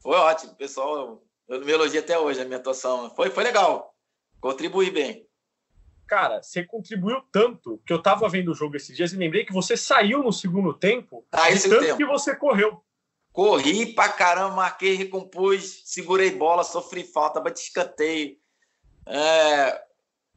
Foi 0.00 0.16
ótimo, 0.16 0.54
pessoal. 0.54 1.22
Eu 1.48 1.64
me 1.64 1.72
elogio 1.72 2.00
até 2.00 2.18
hoje 2.18 2.40
a 2.40 2.44
minha 2.44 2.58
atuação. 2.58 3.10
Foi, 3.14 3.30
foi 3.30 3.44
legal. 3.44 3.94
Contribuí 4.40 4.90
bem. 4.90 5.26
Cara, 6.06 6.42
você 6.42 6.64
contribuiu 6.64 7.20
tanto 7.30 7.80
que 7.86 7.92
eu 7.92 8.02
tava 8.02 8.28
vendo 8.28 8.50
o 8.50 8.54
jogo 8.54 8.76
esses 8.76 8.96
dias 8.96 9.12
e 9.12 9.16
lembrei 9.16 9.44
que 9.44 9.52
você 9.52 9.76
saiu 9.76 10.22
no 10.22 10.32
segundo 10.32 10.72
tempo 10.72 11.24
de 11.32 11.58
segundo 11.58 11.78
tanto 11.78 11.86
tempo. 11.86 11.98
que 11.98 12.04
você 12.04 12.34
correu. 12.34 12.82
Corri 13.32 13.94
pra 13.94 14.08
caramba, 14.08 14.56
marquei, 14.56 14.94
recompus, 14.94 15.82
segurei 15.84 16.30
bola, 16.30 16.64
sofri 16.64 17.04
falta, 17.04 17.40
bati 17.40 17.62
escanteio. 17.62 18.36
É, 19.06 19.84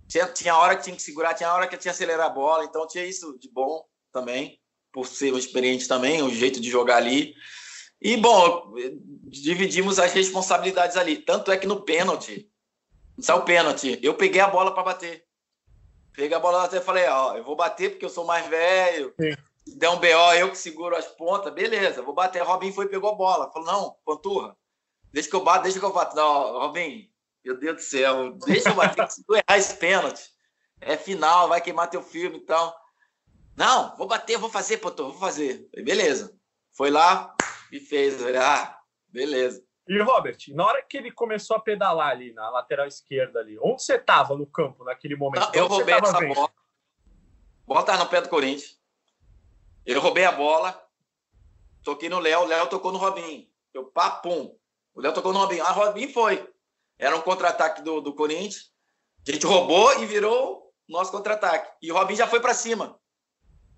tinha, 0.08 0.28
tinha 0.28 0.58
hora 0.58 0.76
que 0.76 0.84
tinha 0.84 0.96
que 0.96 1.02
segurar, 1.02 1.34
tinha 1.34 1.54
hora 1.54 1.68
que 1.68 1.78
tinha 1.78 1.82
que 1.82 1.90
acelerar 1.90 2.28
a 2.28 2.30
bola, 2.30 2.66
então 2.66 2.88
tinha 2.88 3.06
isso 3.06 3.38
de 3.40 3.50
bom 3.50 3.84
também, 4.12 4.60
por 4.92 5.08
ser 5.08 5.34
um 5.34 5.38
experiente 5.38 5.88
também, 5.88 6.22
o 6.22 6.30
jeito 6.30 6.62
de 6.62 6.70
jogar 6.70 6.98
ali. 6.98 7.34
E, 8.02 8.18
bom, 8.18 8.74
dividimos 9.24 9.98
as 9.98 10.12
responsabilidades 10.12 10.98
ali. 10.98 11.18
Tanto 11.18 11.52
é 11.52 11.58
que 11.58 11.66
no 11.66 11.82
pênalti, 11.82 12.50
saiu 13.20 13.40
o 13.40 13.46
pênalti, 13.46 13.98
eu 14.04 14.14
peguei 14.14 14.42
a 14.42 14.48
bola 14.48 14.74
para 14.74 14.84
bater. 14.84 15.26
Peguei 16.14 16.36
a 16.38 16.40
bola 16.40 16.64
até 16.64 16.80
falei, 16.80 17.08
ó, 17.08 17.36
eu 17.36 17.44
vou 17.44 17.56
bater 17.56 17.92
porque 17.92 18.06
eu 18.06 18.10
sou 18.10 18.26
mais 18.26 18.46
velho. 18.48 19.14
Sim. 19.20 19.34
Se 19.66 19.78
der 19.78 19.90
um 19.90 19.98
BO, 19.98 20.34
eu 20.38 20.52
que 20.52 20.58
seguro 20.58 20.96
as 20.96 21.08
pontas, 21.08 21.54
beleza, 21.54 22.02
vou 22.02 22.14
bater. 22.14 22.44
Robin 22.44 22.72
foi 22.72 22.86
e 22.86 22.90
pegou 22.90 23.10
a 23.10 23.16
bola. 23.16 23.52
Falou, 23.52 23.68
não, 23.68 23.96
panturra, 24.06 24.56
deixa 25.12 25.30
que 25.30 25.36
eu 25.36 25.44
bato, 25.44 25.64
deixa 25.64 25.80
que 25.80 25.86
eu 25.86 25.94
bato. 25.94 26.16
Não, 26.16 26.60
Robin, 26.60 27.10
meu 27.44 27.60
Deus 27.60 27.76
do 27.76 27.82
céu, 27.82 28.32
deixa 28.46 28.70
eu 28.70 28.76
bater, 28.76 29.10
se 29.10 29.24
tu 29.26 29.36
errar 29.36 29.58
esse 29.58 29.76
pênalti, 29.76 30.24
é 30.80 30.98
final, 30.98 31.48
vai 31.48 31.62
queimar 31.62 31.90
teu 31.90 32.02
filme 32.02 32.38
e 32.38 32.46
tal. 32.46 32.76
Não, 33.56 33.96
vou 33.98 34.08
bater, 34.08 34.38
vou 34.38 34.50
fazer, 34.50 34.78
panturra, 34.78 35.10
vou 35.10 35.20
fazer. 35.20 35.68
Falei, 35.70 35.86
beleza. 35.86 36.36
Foi 36.72 36.90
lá 36.90 37.36
e 37.72 37.80
fez. 37.80 38.20
Falei, 38.20 38.38
ah, 38.38 38.80
beleza. 39.08 39.64
E 39.88 40.02
Robert, 40.02 40.38
na 40.50 40.66
hora 40.66 40.82
que 40.82 40.98
ele 40.98 41.12
começou 41.12 41.58
a 41.58 41.60
pedalar 41.60 42.10
ali 42.10 42.34
na 42.34 42.50
lateral 42.50 42.88
esquerda 42.88 43.40
ali, 43.40 43.58
onde 43.62 43.84
você 43.84 44.00
tava 44.00 44.36
no 44.36 44.48
campo 44.48 44.84
naquele 44.84 45.16
momento? 45.16 45.46
Não, 45.46 45.54
eu 45.54 45.68
roubei 45.68 45.94
essa 45.94 46.20
vendo? 46.20 46.34
bola. 46.34 46.48
A 46.48 47.68
bola 47.68 47.84
tava 47.84 48.04
no 48.04 48.10
pé 48.10 48.22
do 48.22 48.30
Corinthians. 48.30 48.82
Eu 49.86 50.00
roubei 50.00 50.24
a 50.24 50.32
bola, 50.32 50.82
toquei 51.84 52.08
no 52.08 52.20
Léo, 52.20 52.42
o 52.42 52.46
Léo 52.46 52.68
tocou 52.68 52.92
no 52.92 52.98
Robinho. 52.98 53.46
Eu, 53.74 53.86
pá, 53.86 54.10
pum. 54.10 54.58
O 54.96 55.02
Léo 55.02 55.14
tocou 55.14 55.34
no 55.34 55.40
Robinho. 55.40 55.64
Ah, 55.64 55.72
Robinho 55.72 56.12
foi. 56.14 56.50
Era 56.98 57.16
um 57.16 57.22
contra-ataque 57.22 57.82
do, 57.82 58.02
do 58.02 58.14
Corinthians. 58.14 58.72
A 59.28 59.32
gente 59.32 59.46
roubou 59.46 60.02
e 60.02 60.06
virou 60.06 60.72
nosso 60.88 61.12
contra-ataque. 61.12 61.72
E 61.82 61.92
o 61.92 61.96
Robinho 61.96 62.18
já 62.18 62.28
foi 62.28 62.40
para 62.40 62.54
cima. 62.54 63.00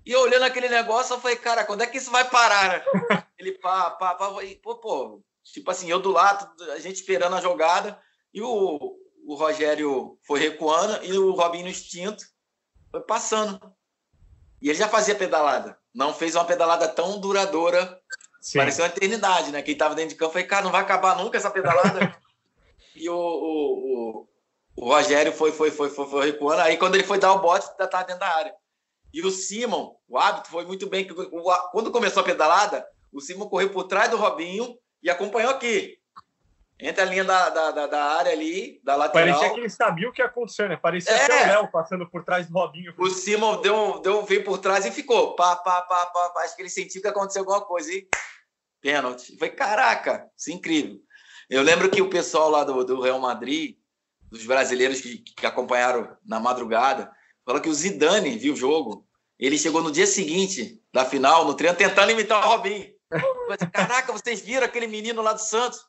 E 0.06 0.12
eu 0.12 0.21
olhando 0.21 0.43
aquele 0.43 0.69
negócio, 0.69 1.13
eu 1.13 1.19
falei, 1.19 1.38
cara, 1.38 1.63
quando 1.63 1.82
é 1.82 1.88
que 1.88 1.97
isso 1.97 2.12
vai 2.12 2.30
parar? 2.30 2.69
né? 2.69 2.84
Ele, 3.39 3.54
pá, 3.54 3.91
pá, 3.91 4.13
pá. 4.13 4.43
E, 4.43 4.56
pô, 4.56 4.75
pô, 4.75 5.21
tipo 5.43 5.69
assim, 5.71 5.89
eu 5.89 5.99
do 5.99 6.12
lado, 6.12 6.47
a 6.71 6.80
gente 6.80 6.95
esperando 6.95 7.36
a 7.36 7.41
jogada. 7.41 7.99
E 8.34 8.41
o, 8.41 8.97
o 9.25 9.36
Rogério 9.36 10.19
foi 10.25 10.39
recuando 10.39 11.04
e 11.04 11.17
o 11.17 11.32
Robinho 11.32 11.65
no 11.65 11.71
instinto 11.71 12.23
foi 12.91 13.01
passando. 13.01 13.60
E 14.62 14.69
ele 14.69 14.78
já 14.78 14.88
fazia 14.88 15.15
pedalada. 15.15 15.78
Não 15.93 16.13
fez 16.13 16.36
uma 16.36 16.45
pedalada 16.45 16.88
tão 16.88 17.19
duradoura. 17.19 17.99
Sim. 18.41 18.60
Parecia 18.60 18.84
uma 18.84 18.89
eternidade, 18.89 19.51
né? 19.51 19.62
Quem 19.62 19.75
tava 19.75 19.95
dentro 19.95 20.10
de 20.10 20.15
campo 20.15 20.34
falei, 20.34 20.47
cara, 20.47 20.63
não 20.63 20.71
vai 20.71 20.82
acabar 20.82 21.17
nunca 21.17 21.38
essa 21.38 21.49
pedalada. 21.49 22.15
e 22.95 23.10
o, 23.10 23.15
o, 23.15 24.19
o, 24.19 24.27
o 24.77 24.89
Rogério 24.89 25.31
foi, 25.31 25.51
foi, 25.51 25.71
foi, 25.71 25.89
foi, 25.89 26.08
foi 26.08 26.25
recuando. 26.25 26.62
Aí 26.62 26.77
quando 26.77 26.95
ele 26.95 27.03
foi 27.03 27.19
dar 27.19 27.34
o 27.34 27.39
bote, 27.39 27.67
já 27.79 27.88
tava 27.88 28.05
dentro 28.05 28.21
da 28.21 28.36
área. 28.36 28.53
E 29.13 29.21
o 29.21 29.31
Simon, 29.31 29.95
o 30.08 30.17
hábito 30.17 30.49
foi 30.49 30.65
muito 30.65 30.89
bem. 30.89 31.08
Quando 31.71 31.91
começou 31.91 32.21
a 32.21 32.25
pedalada, 32.25 32.86
o 33.13 33.21
Simon 33.21 33.47
correu 33.47 33.69
por 33.69 33.86
trás 33.86 34.10
do 34.10 34.17
Robinho 34.17 34.77
e 35.01 35.10
acompanhou 35.10 35.51
aqui. 35.51 35.97
Entre 36.77 37.01
a 37.01 37.05
linha 37.05 37.23
da, 37.23 37.49
da, 37.49 37.71
da, 37.71 37.88
da 37.88 38.03
área 38.03 38.34
ali, 38.34 38.81
da 38.84 38.97
lateral. 38.97 39.34
Parecia 39.34 39.53
que 39.53 39.60
ele 39.62 39.69
sabia 39.69 40.10
o 40.10 40.12
que 40.12 40.21
ia 40.21 40.25
acontecer, 40.25 40.67
né? 40.67 40.75
Parecia 40.75 41.13
É. 41.13 41.23
até 41.23 41.45
o 41.45 41.47
Léo 41.47 41.71
passando 41.71 42.05
por 42.10 42.25
trás 42.25 42.47
do 42.47 42.53
Robinho. 42.53 42.93
O 42.97 43.10
Simon 43.10 43.62
deu, 43.62 43.99
deu, 44.01 44.25
veio 44.25 44.43
por 44.43 44.58
trás 44.58 44.86
e 44.86 44.91
ficou. 44.91 45.36
Pá, 45.38 45.55
pá, 45.55 45.81
pá, 45.84 46.05
pá. 46.08 46.41
Acho 46.43 46.53
que 46.53 46.62
ele 46.63 46.69
sentiu 46.69 47.01
que 47.01 47.08
aconteceu 47.08 47.43
alguma 47.43 47.62
coisa. 47.62 47.89
E 47.93 48.05
pênalti. 48.81 49.38
Foi 49.39 49.49
caraca, 49.49 50.29
isso 50.38 50.51
é 50.51 50.53
incrível. 50.53 50.99
Eu 51.49 51.62
lembro 51.62 51.89
que 51.89 52.01
o 52.01 52.10
pessoal 52.10 52.49
lá 52.49 52.63
do, 52.63 52.84
do 52.84 53.01
Real 53.01 53.19
Madrid 53.19 53.77
dos 54.29 54.45
brasileiros 54.45 55.01
que, 55.01 55.17
que 55.19 55.45
acompanharam 55.45 56.15
na 56.25 56.39
madrugada, 56.39 57.12
falou 57.45 57.62
que 57.62 57.69
o 57.69 57.73
Zidane 57.73 58.38
viu 58.38 58.53
o 58.53 58.58
jogo. 58.58 59.08
Ele 59.39 59.58
chegou 59.58 59.81
no 59.81 59.91
dia 59.91 60.08
seguinte 60.08 60.81
da 60.93 61.05
final, 61.05 61.45
no 61.45 61.53
treino, 61.53 61.77
tentando 61.77 62.12
imitar 62.12 62.45
o 62.45 62.49
Robinho. 62.49 62.93
Caraca, 63.71 64.12
vocês 64.12 64.41
viram 64.41 64.65
aquele 64.65 64.88
menino 64.88 65.21
lá 65.21 65.34
do 65.34 65.41
Santos? 65.41 65.79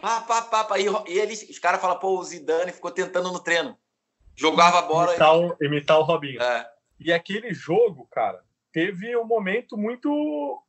Pá, 0.00 0.20
pá, 0.20 0.42
pá, 0.42 0.64
pá. 0.64 0.78
E, 0.78 0.86
e 1.08 1.18
eles, 1.18 1.48
os 1.48 1.58
caras 1.58 1.80
falam, 1.80 1.98
pô, 1.98 2.18
o 2.18 2.24
Zidane 2.24 2.72
ficou 2.72 2.90
tentando 2.90 3.32
no 3.32 3.40
treino. 3.40 3.76
Jogava 4.36 4.78
a 4.78 4.82
bola. 4.82 5.10
Imitar, 5.10 5.36
o, 5.36 5.56
imitar 5.60 5.98
o 5.98 6.02
Robinho. 6.02 6.42
É. 6.42 6.66
E 6.98 7.12
aquele 7.12 7.52
jogo, 7.52 8.06
cara, 8.10 8.42
teve 8.72 9.16
um 9.16 9.24
momento 9.24 9.76
muito 9.76 10.62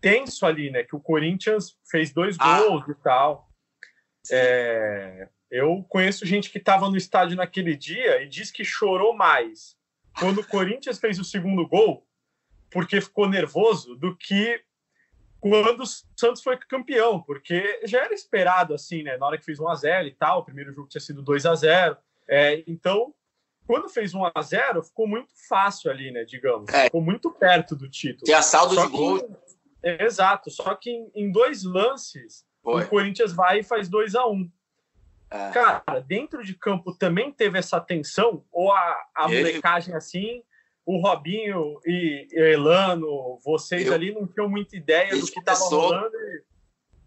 tenso 0.00 0.46
ali, 0.46 0.70
né? 0.70 0.84
Que 0.84 0.94
o 0.94 1.00
Corinthians 1.00 1.76
fez 1.90 2.12
dois 2.12 2.36
Ah. 2.38 2.60
gols 2.60 2.88
e 2.88 2.94
tal. 2.96 3.47
É, 4.30 5.28
eu 5.50 5.84
conheço 5.88 6.26
gente 6.26 6.50
que 6.50 6.58
estava 6.58 6.88
no 6.90 6.96
estádio 6.96 7.36
naquele 7.36 7.76
dia 7.76 8.22
e 8.22 8.28
diz 8.28 8.50
que 8.50 8.64
chorou 8.64 9.14
mais 9.16 9.76
quando 10.18 10.40
o 10.40 10.46
Corinthians 10.46 10.98
fez 10.98 11.18
o 11.18 11.24
segundo 11.24 11.66
gol, 11.66 12.06
porque 12.70 13.00
ficou 13.00 13.28
nervoso, 13.28 13.94
do 13.96 14.16
que 14.16 14.60
quando 15.40 15.82
o 15.82 15.86
Santos 15.86 16.42
foi 16.42 16.56
campeão, 16.56 17.22
porque 17.22 17.80
já 17.84 18.04
era 18.04 18.12
esperado 18.12 18.74
assim, 18.74 19.04
né? 19.04 19.16
Na 19.16 19.26
hora 19.26 19.38
que 19.38 19.44
fez 19.44 19.60
1 19.60 19.68
a 19.68 19.74
0 19.76 20.08
e 20.08 20.12
tal, 20.12 20.40
o 20.40 20.44
primeiro 20.44 20.72
jogo 20.72 20.88
tinha 20.88 21.00
sido 21.00 21.22
2 21.22 21.46
a 21.46 21.54
0 21.54 21.96
é, 22.28 22.62
então, 22.66 23.14
quando 23.66 23.88
fez 23.88 24.12
1 24.12 24.24
a 24.34 24.42
0 24.42 24.82
ficou 24.82 25.06
muito 25.06 25.32
fácil 25.48 25.90
ali, 25.90 26.10
né? 26.10 26.24
Digamos, 26.24 26.68
É. 26.74 26.84
ficou 26.86 27.00
muito 27.00 27.30
perto 27.30 27.76
do 27.76 27.88
título. 27.88 28.24
Tinha 28.24 28.42
saldo 28.42 28.74
Só 28.74 28.84
de 28.86 28.90
que- 28.90 28.96
gols. 28.96 29.22
é, 29.84 30.04
exato, 30.04 30.50
só 30.50 30.74
que 30.74 30.90
em, 30.90 31.10
em 31.14 31.30
dois 31.30 31.62
lances 31.62 32.44
Foi. 32.72 32.84
o 32.84 32.88
Corinthians 32.88 33.32
vai 33.32 33.60
e 33.60 33.62
faz 33.62 33.88
2 33.88 34.14
a 34.14 34.26
1 34.26 34.50
É. 35.30 35.50
Cara, 35.50 36.00
dentro 36.06 36.42
de 36.44 36.54
campo 36.54 36.94
também 36.94 37.30
teve 37.32 37.58
essa 37.58 37.78
tensão? 37.80 38.44
Ou 38.50 38.72
a, 38.72 39.06
a 39.14 39.30
Ele- 39.30 39.38
molecagem 39.50 39.94
assim, 39.94 40.42
o 40.86 41.00
Robinho 41.00 41.78
e 41.84 42.26
Elano, 42.32 43.38
vocês 43.44 43.86
Eu- 43.86 43.92
ali 43.92 44.12
não 44.12 44.26
tinham 44.26 44.48
muita 44.48 44.74
ideia 44.76 45.08
do 45.08 45.12
Desde 45.16 45.32
que 45.32 45.38
estava 45.40 45.58
começou- 45.58 45.80
rolando? 45.82 46.16
e- 46.16 46.42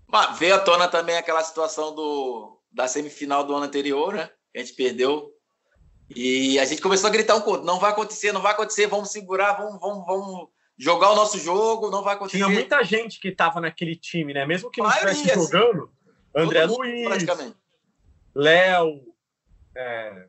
Mas 0.08 0.38
veio 0.38 0.54
à 0.56 0.60
tona 0.60 0.88
também 0.88 1.18
aquela 1.18 1.44
situação 1.44 1.96
do, 1.96 2.60
da 2.72 2.88
semifinal 2.88 3.44
do 3.44 3.56
ano 3.56 3.66
anterior, 3.66 4.14
né? 4.14 4.30
Que 4.54 4.60
a 4.60 4.64
gente 4.64 4.76
perdeu. 4.76 5.34
E 6.14 6.60
a 6.60 6.66
gente 6.66 6.82
começou 6.82 7.08
a 7.08 7.12
gritar 7.12 7.36
um 7.36 7.42
conto: 7.42 7.64
não 7.64 7.80
vai 7.80 7.92
acontecer, 7.92 8.32
não 8.34 8.42
vai 8.42 8.52
acontecer, 8.52 8.86
vamos 8.88 9.10
segurar, 9.10 9.54
vamos, 9.54 9.80
vamos, 9.80 10.06
vamos 10.06 10.50
jogar 10.78 11.12
o 11.12 11.16
nosso 11.16 11.38
jogo, 11.38 11.90
não 11.90 12.04
vai 12.04 12.16
acontecer. 12.16 12.38
Tinha 12.38 12.50
muita 12.50 12.84
gente 12.84 13.20
que 13.20 13.30
estava 13.30 13.60
naquele 13.62 13.96
time, 13.96 14.34
né? 14.34 14.46
Mesmo 14.46 14.70
que 14.70 14.82
não 14.82 14.90
estivesse 14.90 15.32
assim. 15.32 15.42
jogando. 15.42 15.92
André 16.36 16.66
mundo, 16.66 16.80
Luiz, 16.80 17.04
praticamente. 17.06 17.58
Léo. 18.34 19.14
é, 19.76 20.28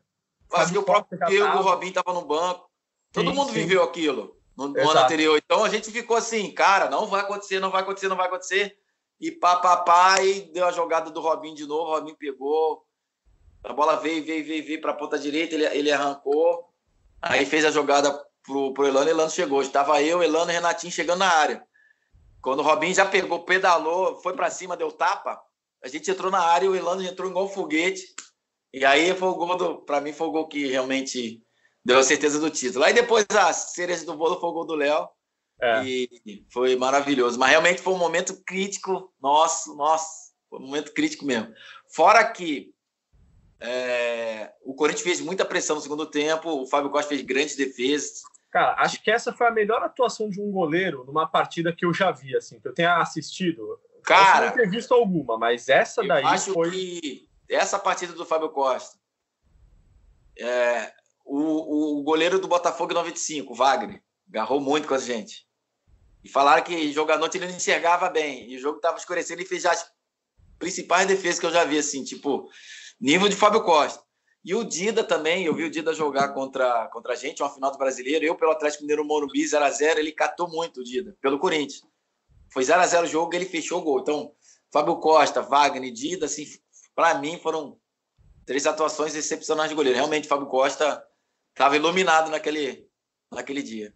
Acho 0.53 0.71
que 0.71 0.77
o 0.77 0.83
próprio 0.83 1.19
Diego. 1.27 1.61
Robinho 1.61 1.89
estava 1.89 2.13
no 2.13 2.25
banco. 2.25 2.69
Todo 3.11 3.29
Sim, 3.29 3.35
mundo 3.35 3.47
sim. 3.49 3.55
viveu 3.55 3.83
aquilo 3.83 4.35
no, 4.55 4.67
no 4.67 4.89
ano 4.89 4.99
anterior. 4.99 5.39
Então 5.43 5.63
a 5.63 5.69
gente 5.69 5.91
ficou 5.91 6.17
assim, 6.17 6.51
cara, 6.51 6.89
não 6.89 7.07
vai 7.07 7.21
acontecer, 7.21 7.59
não 7.59 7.71
vai 7.71 7.81
acontecer, 7.81 8.07
não 8.07 8.17
vai 8.17 8.27
acontecer. 8.27 8.77
E 9.19 9.31
pá, 9.31 9.55
pá, 9.55 9.77
pá, 9.77 10.21
e 10.21 10.51
deu 10.51 10.65
a 10.65 10.71
jogada 10.71 11.09
do 11.09 11.21
Robinho 11.21 11.55
de 11.55 11.65
novo. 11.65 11.89
O 11.91 11.95
Robinho 11.95 12.17
pegou. 12.17 12.85
A 13.63 13.71
bola 13.71 13.95
veio, 13.95 14.23
veio, 14.23 14.45
veio, 14.45 14.65
veio 14.65 14.81
para 14.81 14.91
a 14.91 14.95
ponta 14.95 15.17
direita, 15.17 15.55
ele, 15.55 15.65
ele 15.65 15.91
arrancou. 15.91 16.69
Aí 17.21 17.45
fez 17.45 17.63
a 17.63 17.71
jogada 17.71 18.11
pro, 18.43 18.73
pro 18.73 18.87
Elano, 18.87 19.09
Elano 19.09 19.29
chegou. 19.29 19.61
Estava 19.61 20.01
eu, 20.01 20.21
Elano 20.21 20.51
e 20.51 20.53
Renatinho 20.53 20.91
chegando 20.91 21.19
na 21.19 21.29
área. 21.29 21.63
Quando 22.41 22.59
o 22.59 22.63
Robinho 22.63 22.93
já 22.93 23.05
pegou, 23.05 23.45
pedalou, 23.45 24.21
foi 24.21 24.35
para 24.35 24.51
cima, 24.51 24.75
deu 24.75 24.91
tapa, 24.91 25.41
a 25.83 25.87
gente 25.87 26.09
entrou 26.11 26.29
na 26.29 26.39
área 26.39 26.65
e 26.65 26.69
o 26.69 26.75
Elano 26.75 27.01
entrou 27.01 27.29
igual 27.29 27.45
um 27.45 27.49
foguete. 27.49 28.03
E 28.73 28.83
aí 28.83 29.15
foi 29.15 29.27
o 29.27 29.35
gol 29.35 29.55
do. 29.55 29.77
Pra 29.81 30.01
mim 30.01 30.13
foi 30.13 30.27
o 30.27 30.31
gol 30.31 30.47
que 30.47 30.67
realmente 30.67 31.41
deu 31.85 31.99
a 31.99 32.03
certeza 32.03 32.39
do 32.39 32.49
título. 32.49 32.83
Aí 32.83 32.93
depois 32.93 33.25
a 33.29 33.51
cereja 33.53 34.05
do 34.05 34.15
bolo 34.15 34.39
foi 34.39 34.49
o 34.49 34.53
gol 34.53 34.65
do 34.65 34.75
Léo. 34.75 35.07
É. 35.61 35.83
E 35.83 36.45
foi 36.51 36.75
maravilhoso. 36.75 37.37
Mas 37.37 37.51
realmente 37.51 37.81
foi 37.81 37.93
um 37.93 37.97
momento 37.97 38.41
crítico. 38.45 39.13
Nossa, 39.21 39.73
nossa, 39.75 40.07
foi 40.49 40.59
um 40.59 40.65
momento 40.65 40.93
crítico 40.93 41.25
mesmo. 41.25 41.53
Fora 41.93 42.23
que 42.31 42.73
é, 43.59 44.51
o 44.63 44.73
Corinthians 44.73 45.03
fez 45.03 45.21
muita 45.21 45.45
pressão 45.45 45.75
no 45.75 45.81
segundo 45.81 46.05
tempo, 46.05 46.49
o 46.49 46.67
Fábio 46.67 46.89
Costa 46.89 47.09
fez 47.09 47.21
grandes 47.21 47.55
defesas. 47.55 48.21
Cara, 48.53 48.75
acho 48.83 49.01
que 49.01 49.09
essa 49.09 49.33
foi 49.33 49.47
a 49.47 49.51
melhor 49.51 49.81
atuação 49.81 50.29
de 50.29 50.39
um 50.39 50.51
goleiro 50.51 51.03
numa 51.03 51.25
partida 51.25 51.73
que 51.73 51.83
eu 51.83 51.91
já 51.91 52.11
vi, 52.11 52.37
assim, 52.37 52.59
que 52.59 52.67
eu 52.67 52.73
tenha 52.73 52.97
assistido. 52.97 53.81
Cara, 54.03 54.45
não 54.45 54.53
ter 54.53 54.69
visto 54.69 54.93
alguma, 54.93 55.39
mas 55.39 55.67
essa 55.67 56.01
Eu 56.01 56.07
daí 56.07 56.23
acho 56.23 56.53
foi. 56.53 56.69
que 56.69 57.29
essa 57.49 57.79
partida 57.79 58.13
do 58.13 58.27
Fábio 58.27 58.51
Costa, 58.51 58.95
é, 60.37 60.93
o, 61.25 61.99
o 61.99 62.03
goleiro 62.03 62.37
do 62.37 62.47
Botafogo 62.47 62.93
95, 62.93 63.51
o 63.51 63.55
Wagner, 63.55 64.03
agarrou 64.29 64.61
muito 64.61 64.87
com 64.87 64.93
a 64.93 64.99
gente. 64.99 65.47
E 66.23 66.29
falaram 66.29 66.61
que 66.61 66.93
jogo 66.93 67.11
à 67.11 67.17
noite 67.17 67.39
ele 67.39 67.47
não 67.47 67.55
enxergava 67.55 68.07
bem. 68.07 68.51
E 68.51 68.57
o 68.57 68.59
jogo 68.59 68.77
estava 68.77 68.97
escurecendo 68.99 69.41
e 69.41 69.45
fez 69.45 69.65
as 69.65 69.91
principais 70.59 71.07
defesas 71.07 71.39
que 71.39 71.47
eu 71.47 71.51
já 71.51 71.63
vi, 71.63 71.79
assim, 71.79 72.03
tipo, 72.03 72.47
nível 73.01 73.27
de 73.27 73.35
Fábio 73.35 73.63
Costa. 73.63 74.03
E 74.43 74.53
o 74.53 74.63
Dida 74.63 75.03
também, 75.03 75.45
eu 75.45 75.55
vi 75.55 75.63
o 75.63 75.69
Dida 75.69 75.93
jogar 75.93 76.29
contra, 76.29 76.87
contra 76.89 77.13
a 77.13 77.15
gente, 77.15 77.41
uma 77.41 77.49
final 77.49 77.71
do 77.71 77.77
brasileiro. 77.77 78.25
Eu, 78.25 78.35
pelo 78.35 78.51
Atlético 78.51 78.83
Mineiro 78.83 79.05
Morumbi, 79.05 79.43
0x0, 79.43 79.97
ele 79.97 80.11
catou 80.11 80.49
muito 80.49 80.81
o 80.81 80.83
Dida, 80.83 81.15
pelo 81.21 81.39
Corinthians. 81.39 81.83
Foi 82.51 82.63
0x0 82.63 83.03
o 83.03 83.07
jogo, 83.07 83.33
ele 83.33 83.45
fechou 83.45 83.79
o 83.79 83.83
gol. 83.83 84.01
Então, 84.01 84.33
Fábio 84.71 84.97
Costa, 84.97 85.41
Wagner, 85.41 85.93
Dida, 85.93 86.25
assim, 86.25 86.45
para 86.93 87.17
mim 87.19 87.39
foram 87.39 87.77
três 88.45 88.65
atuações 88.67 89.15
excepcionais 89.15 89.69
de 89.69 89.75
goleiro. 89.75 89.97
Realmente, 89.97 90.27
Fábio 90.27 90.47
Costa 90.47 91.01
estava 91.51 91.77
iluminado 91.77 92.29
naquele, 92.29 92.85
naquele 93.31 93.63
dia. 93.63 93.93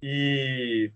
E 0.00 0.92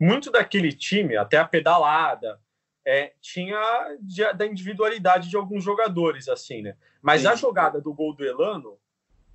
muito 0.00 0.30
daquele 0.30 0.72
time, 0.72 1.16
até 1.16 1.38
a 1.38 1.44
pedalada, 1.44 2.40
é, 2.86 3.14
tinha 3.20 3.96
de- 4.00 4.32
da 4.34 4.46
individualidade 4.46 5.28
de 5.28 5.36
alguns 5.36 5.64
jogadores, 5.64 6.28
assim, 6.28 6.62
né? 6.62 6.76
Mas 7.00 7.22
Sim. 7.22 7.28
a 7.28 7.34
jogada 7.34 7.80
do 7.80 7.92
gol 7.92 8.14
do 8.14 8.24
Elano 8.24 8.78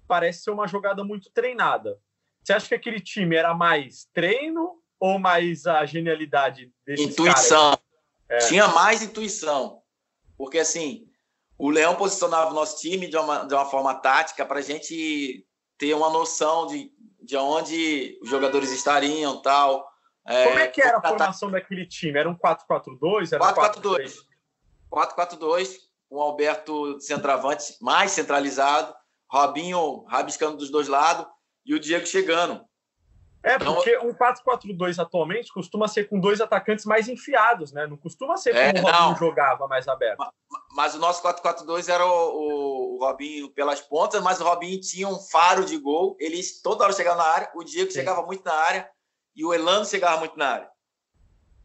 parece 0.08 0.44
ser 0.44 0.52
uma 0.52 0.68
jogada 0.68 1.04
muito 1.04 1.30
treinada. 1.32 2.00
Você 2.44 2.54
acha 2.54 2.68
que 2.68 2.76
aquele 2.76 3.00
time 3.00 3.36
era 3.36 3.54
mais 3.54 4.06
treino 4.14 4.82
ou 5.00 5.20
mais 5.20 5.66
a 5.68 5.86
genialidade 5.86 6.72
caras? 6.86 7.00
Intuição. 7.02 7.78
É. 8.28 8.38
Tinha 8.40 8.68
mais 8.70 9.02
intuição. 9.02 9.82
Porque, 10.38 10.60
assim, 10.60 11.08
o 11.58 11.70
Leão 11.70 11.96
posicionava 11.96 12.52
o 12.52 12.54
nosso 12.54 12.80
time 12.80 13.08
de 13.08 13.18
uma, 13.18 13.46
de 13.46 13.54
uma 13.54 13.66
forma 13.66 13.94
tática 13.96 14.46
para 14.46 14.60
a 14.60 14.64
gente 14.64 15.46
ter 15.78 15.94
uma 15.94 16.10
noção 16.10 16.68
de, 16.68 16.92
de 17.22 17.36
onde 17.38 18.18
os 18.22 18.30
jogadores 18.30 18.72
estariam 18.72 19.42
tal. 19.42 19.88
Como 20.46 20.60
é 20.60 20.68
que 20.68 20.82
era 20.82 20.98
a 20.98 21.02
formação 21.02 21.50
daquele 21.52 21.86
time? 21.86 22.20
Era 22.20 22.30
um 22.30 22.36
4-4-2? 22.36 23.34
Era 23.34 23.54
4-4-2. 23.54 24.13
4-4-2, 24.92 25.76
com 26.10 26.18
o 26.18 26.22
Alberto 26.22 27.00
centroavante 27.00 27.76
mais 27.82 28.12
centralizado, 28.12 28.94
Robinho 29.32 30.04
rabiscando 30.08 30.58
dos 30.58 30.70
dois 30.72 30.88
lados 30.88 31.26
e 31.65 31.74
o 31.76 31.80
Diego 31.80 32.06
chegando. 32.06 32.63
É, 33.42 33.56
Então- 33.56 33.76
porque 33.76 33.98
um 34.00 34.13
4-4-2 34.13 35.00
atualmente 35.00 35.54
costuma 35.54 35.88
ser 35.88 36.10
com 36.10 36.20
dois 36.20 36.42
atacantes 36.42 36.84
mais 36.84 37.08
enfiados, 37.08 37.72
né? 37.72 37.88
Não 37.88 37.96
costuma 37.96 38.36
ser 38.36 38.54
É, 38.54 38.74
como 38.74 38.86
o 38.88 38.92
Robinho 38.92 39.10
não. 39.12 39.15
jogava 39.15 39.65
mais 39.68 39.88
aberto. 39.88 40.22
Mas 40.76 40.94
o 40.94 41.00
nosso 41.00 41.22
4-4-2 41.22 41.88
era 41.88 42.06
o, 42.06 42.10
o- 42.12 42.96
o 42.98 43.00
Robinho 43.06 43.50
pelas 43.52 43.80
pontas, 43.80 44.22
mas 44.22 44.42
o 44.42 44.44
Robinho 44.44 44.82
tinha 44.82 45.08
um 45.08 45.18
faro 45.20 45.63
de 45.63 45.78
gol. 45.78 46.18
Ele 46.20 46.42
toda 46.62 46.84
hora 46.84 46.92
chegava 46.92 47.15
na 47.18 47.24
área, 47.30 47.52
o 47.56 47.63
Diego 47.63 47.92
Sim. 47.92 48.00
chegava 48.00 48.22
muito 48.26 48.44
na 48.44 48.54
área 48.54 48.89
e 49.36 49.46
o 49.46 49.54
Elano 49.54 49.86
chegava 49.86 50.18
muito 50.18 50.38
na 50.38 50.48
área. 50.48 50.70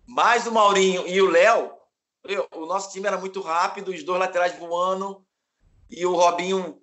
Mas 0.07 0.47
o 0.47 0.53
Maurinho 0.53 1.07
e 1.07 1.21
o 1.21 1.31
Léo, 1.31 1.73
o 2.55 2.67
nosso 2.67 2.93
time 2.93 3.07
era 3.07 3.17
muito 3.17 3.41
rápido, 3.41 3.91
os 3.91 4.03
dois 4.03 4.21
laterais 4.21 4.57
voando 4.59 5.25
e 5.91 6.05
o 6.05 6.15
Robinho 6.15 6.81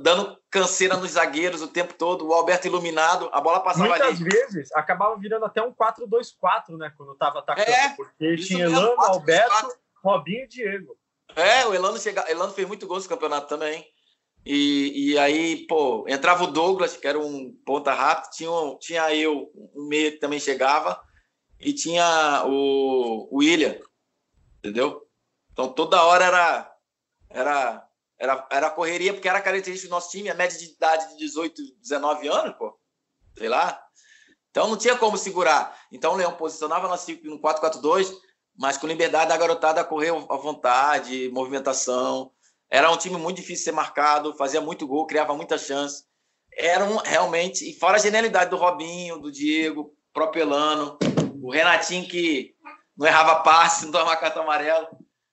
dando 0.00 0.36
canseira 0.50 0.96
nos 0.96 1.12
zagueiros 1.12 1.62
o 1.62 1.68
tempo 1.68 1.94
todo, 1.94 2.26
o 2.26 2.34
Alberto 2.34 2.66
iluminado, 2.66 3.28
a 3.32 3.40
bola 3.40 3.60
passava 3.60 3.88
Muitas 3.88 4.20
ali. 4.20 4.24
vezes 4.24 4.72
acabava 4.72 5.16
virando 5.16 5.44
até 5.44 5.62
um 5.62 5.72
4-2-4, 5.72 6.76
né? 6.76 6.92
Quando 6.96 7.12
estava 7.12 7.38
atacando. 7.38 7.70
É, 7.70 7.90
porque 7.90 8.36
tinha 8.36 8.68
mesmo, 8.68 8.78
Elano, 8.78 8.96
4-2-4. 8.96 9.08
Alberto, 9.08 9.78
Robinho 10.02 10.44
e 10.44 10.48
Diego. 10.48 10.96
É, 11.36 11.66
o 11.66 11.74
Elano, 11.74 11.98
chega... 11.98 12.28
Elano 12.28 12.52
fez 12.52 12.66
muito 12.66 12.86
gol 12.86 12.96
nesse 12.96 13.08
campeonato 13.08 13.46
também. 13.46 13.86
E, 14.44 15.12
e 15.12 15.18
aí, 15.18 15.66
pô, 15.66 16.06
entrava 16.08 16.44
o 16.44 16.50
Douglas, 16.50 16.96
que 16.96 17.06
era 17.06 17.18
um 17.18 17.52
ponta 17.64 17.92
rápido, 17.92 18.30
tinha, 18.30 18.50
tinha 18.80 19.14
eu, 19.14 19.50
um 19.74 19.86
meia 19.86 20.10
que 20.10 20.18
também 20.18 20.40
chegava, 20.40 21.00
e 21.58 21.72
tinha 21.72 22.44
o, 22.46 23.28
o 23.30 23.38
William, 23.38 23.78
entendeu? 24.58 25.06
Então 25.52 25.68
toda 25.72 26.02
hora 26.02 26.24
era, 26.24 26.74
era, 27.28 27.88
era, 28.18 28.48
era 28.50 28.70
correria, 28.70 29.12
porque 29.12 29.28
era 29.28 29.42
característica 29.42 29.88
do 29.88 29.94
nosso 29.94 30.10
time, 30.10 30.30
a 30.30 30.34
média 30.34 30.58
de 30.58 30.72
idade 30.72 31.10
de 31.10 31.18
18, 31.18 31.62
19 31.80 32.28
anos, 32.28 32.56
pô, 32.56 32.78
sei 33.36 33.48
lá. 33.48 33.78
Então 34.50 34.68
não 34.68 34.76
tinha 34.76 34.96
como 34.96 35.16
segurar. 35.18 35.78
Então 35.92 36.14
o 36.14 36.16
Leão 36.16 36.32
posicionava 36.32 36.88
no 36.88 37.40
4-4-2, 37.40 38.12
mas 38.56 38.76
com 38.76 38.86
liberdade 38.86 39.28
da 39.28 39.36
garotada 39.36 39.84
correr 39.84 40.10
à 40.10 40.36
vontade, 40.36 41.28
movimentação. 41.30 42.32
Era 42.70 42.90
um 42.90 42.96
time 42.96 43.16
muito 43.16 43.36
difícil 43.36 43.56
de 43.56 43.64
ser 43.64 43.72
marcado, 43.72 44.34
fazia 44.34 44.60
muito 44.60 44.86
gol, 44.86 45.06
criava 45.06 45.34
muita 45.34 45.58
chance. 45.58 46.04
Era 46.56 46.84
um, 46.84 46.98
realmente, 46.98 47.68
e 47.68 47.74
fora 47.74 47.96
a 47.96 48.00
genialidade 48.00 48.50
do 48.50 48.56
Robinho, 48.56 49.18
do 49.18 49.32
Diego, 49.32 49.92
Propelano, 50.12 50.96
o 51.42 51.50
Renatinho 51.50 52.06
que 52.06 52.54
não 52.96 53.06
errava 53.06 53.42
passe, 53.42 53.84
não 53.86 53.92
tomava 53.92 54.16
cartão 54.16 54.44
amarelo. 54.44 54.86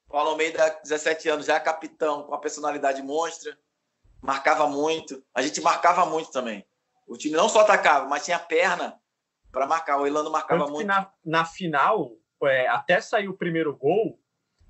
Paulo 0.10 0.32
Almeida, 0.32 0.80
17 0.84 1.30
anos, 1.30 1.46
já 1.46 1.56
é 1.56 1.60
capitão, 1.60 2.24
com 2.24 2.30
uma 2.30 2.40
personalidade 2.40 3.04
monstra, 3.04 3.58
marcava 4.22 4.68
muito. 4.68 5.24
A 5.36 5.42
gente 5.42 5.62
marcava 5.62 6.06
muito 6.06 6.32
também. 6.32 6.66
O 7.06 7.18
time 7.18 7.36
não 7.36 7.50
só 7.50 7.62
atacava, 7.62 8.08
mas 8.08 8.26
tinha 8.26 8.40
perna 8.40 9.00
para 9.52 9.68
marcar. 9.68 10.00
O 10.00 10.08
Elano 10.08 10.32
marcava 10.32 10.62
Tanto 10.62 10.74
muito. 10.74 10.88
na, 10.88 11.12
na 11.24 11.46
final, 11.46 12.14
é, 12.44 12.68
até 12.68 13.02
sair 13.02 13.28
o 13.28 13.38
primeiro 13.38 13.76
gol, 13.76 14.20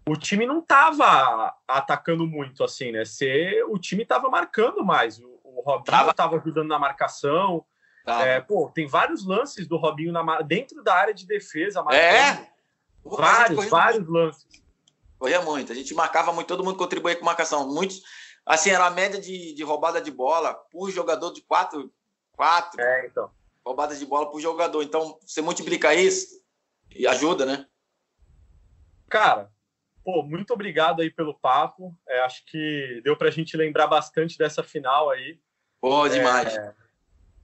o 0.07 0.15
time 0.15 0.45
não 0.45 0.59
estava 0.59 1.53
atacando 1.67 2.25
muito, 2.25 2.63
assim, 2.63 2.91
né? 2.91 3.03
Se, 3.05 3.63
o 3.69 3.77
time 3.77 4.03
estava 4.03 4.29
marcando 4.29 4.83
mais. 4.83 5.19
O, 5.19 5.39
o 5.43 5.61
Robinho 5.61 5.83
Tava. 5.85 6.11
estava 6.11 6.37
ajudando 6.37 6.67
na 6.67 6.79
marcação. 6.79 7.65
É, 8.05 8.39
pô, 8.39 8.71
tem 8.73 8.87
vários 8.87 9.25
lances 9.25 9.67
do 9.67 9.75
Robinho 9.75 10.13
na, 10.13 10.41
dentro 10.41 10.81
da 10.81 10.95
área 10.95 11.13
de 11.13 11.27
defesa. 11.27 11.83
marcando. 11.83 11.99
É? 12.01 12.51
Pô, 13.03 13.19
a 13.21 13.47
gente 13.47 13.55
Vários, 13.55 13.69
vários 13.69 14.07
lances. 14.07 14.45
muito, 14.49 14.63
corria 15.19 15.41
muito. 15.41 15.71
A 15.71 15.75
gente 15.75 15.93
marcava 15.93 16.31
muito, 16.31 16.47
todo 16.47 16.63
mundo 16.63 16.77
contribuía 16.77 17.17
com 17.17 17.25
marcação. 17.25 17.67
Muitos, 17.67 18.01
assim, 18.45 18.69
era 18.69 18.85
a 18.85 18.91
média 18.91 19.19
de, 19.19 19.53
de 19.53 19.63
roubada 19.63 19.99
de 20.01 20.09
bola 20.09 20.53
por 20.71 20.89
jogador 20.89 21.33
de 21.33 21.41
quatro, 21.41 21.91
quatro 22.31 22.79
É, 22.79 23.07
então. 23.07 23.29
roubadas 23.65 23.99
de 23.99 24.05
bola 24.05 24.31
por 24.31 24.39
jogador. 24.39 24.81
Então, 24.83 25.19
você 25.25 25.41
multiplica 25.41 25.93
isso 25.93 26.41
e 26.95 27.05
ajuda, 27.05 27.45
né? 27.45 27.65
Cara, 29.09 29.51
pô, 30.07 30.23
muito 30.23 30.53
obrigado 30.53 31.01
aí 31.01 31.11
pelo 31.11 31.37
papo. 31.37 31.93
É, 32.07 32.21
acho 32.21 32.45
que 32.45 33.01
deu 33.03 33.17
pra 33.17 33.29
gente 33.29 33.57
lembrar 33.57 33.87
bastante 33.87 34.37
dessa 34.37 34.63
final 34.63 35.09
aí. 35.09 35.37
Pô, 35.81 36.07
demais. 36.07 36.55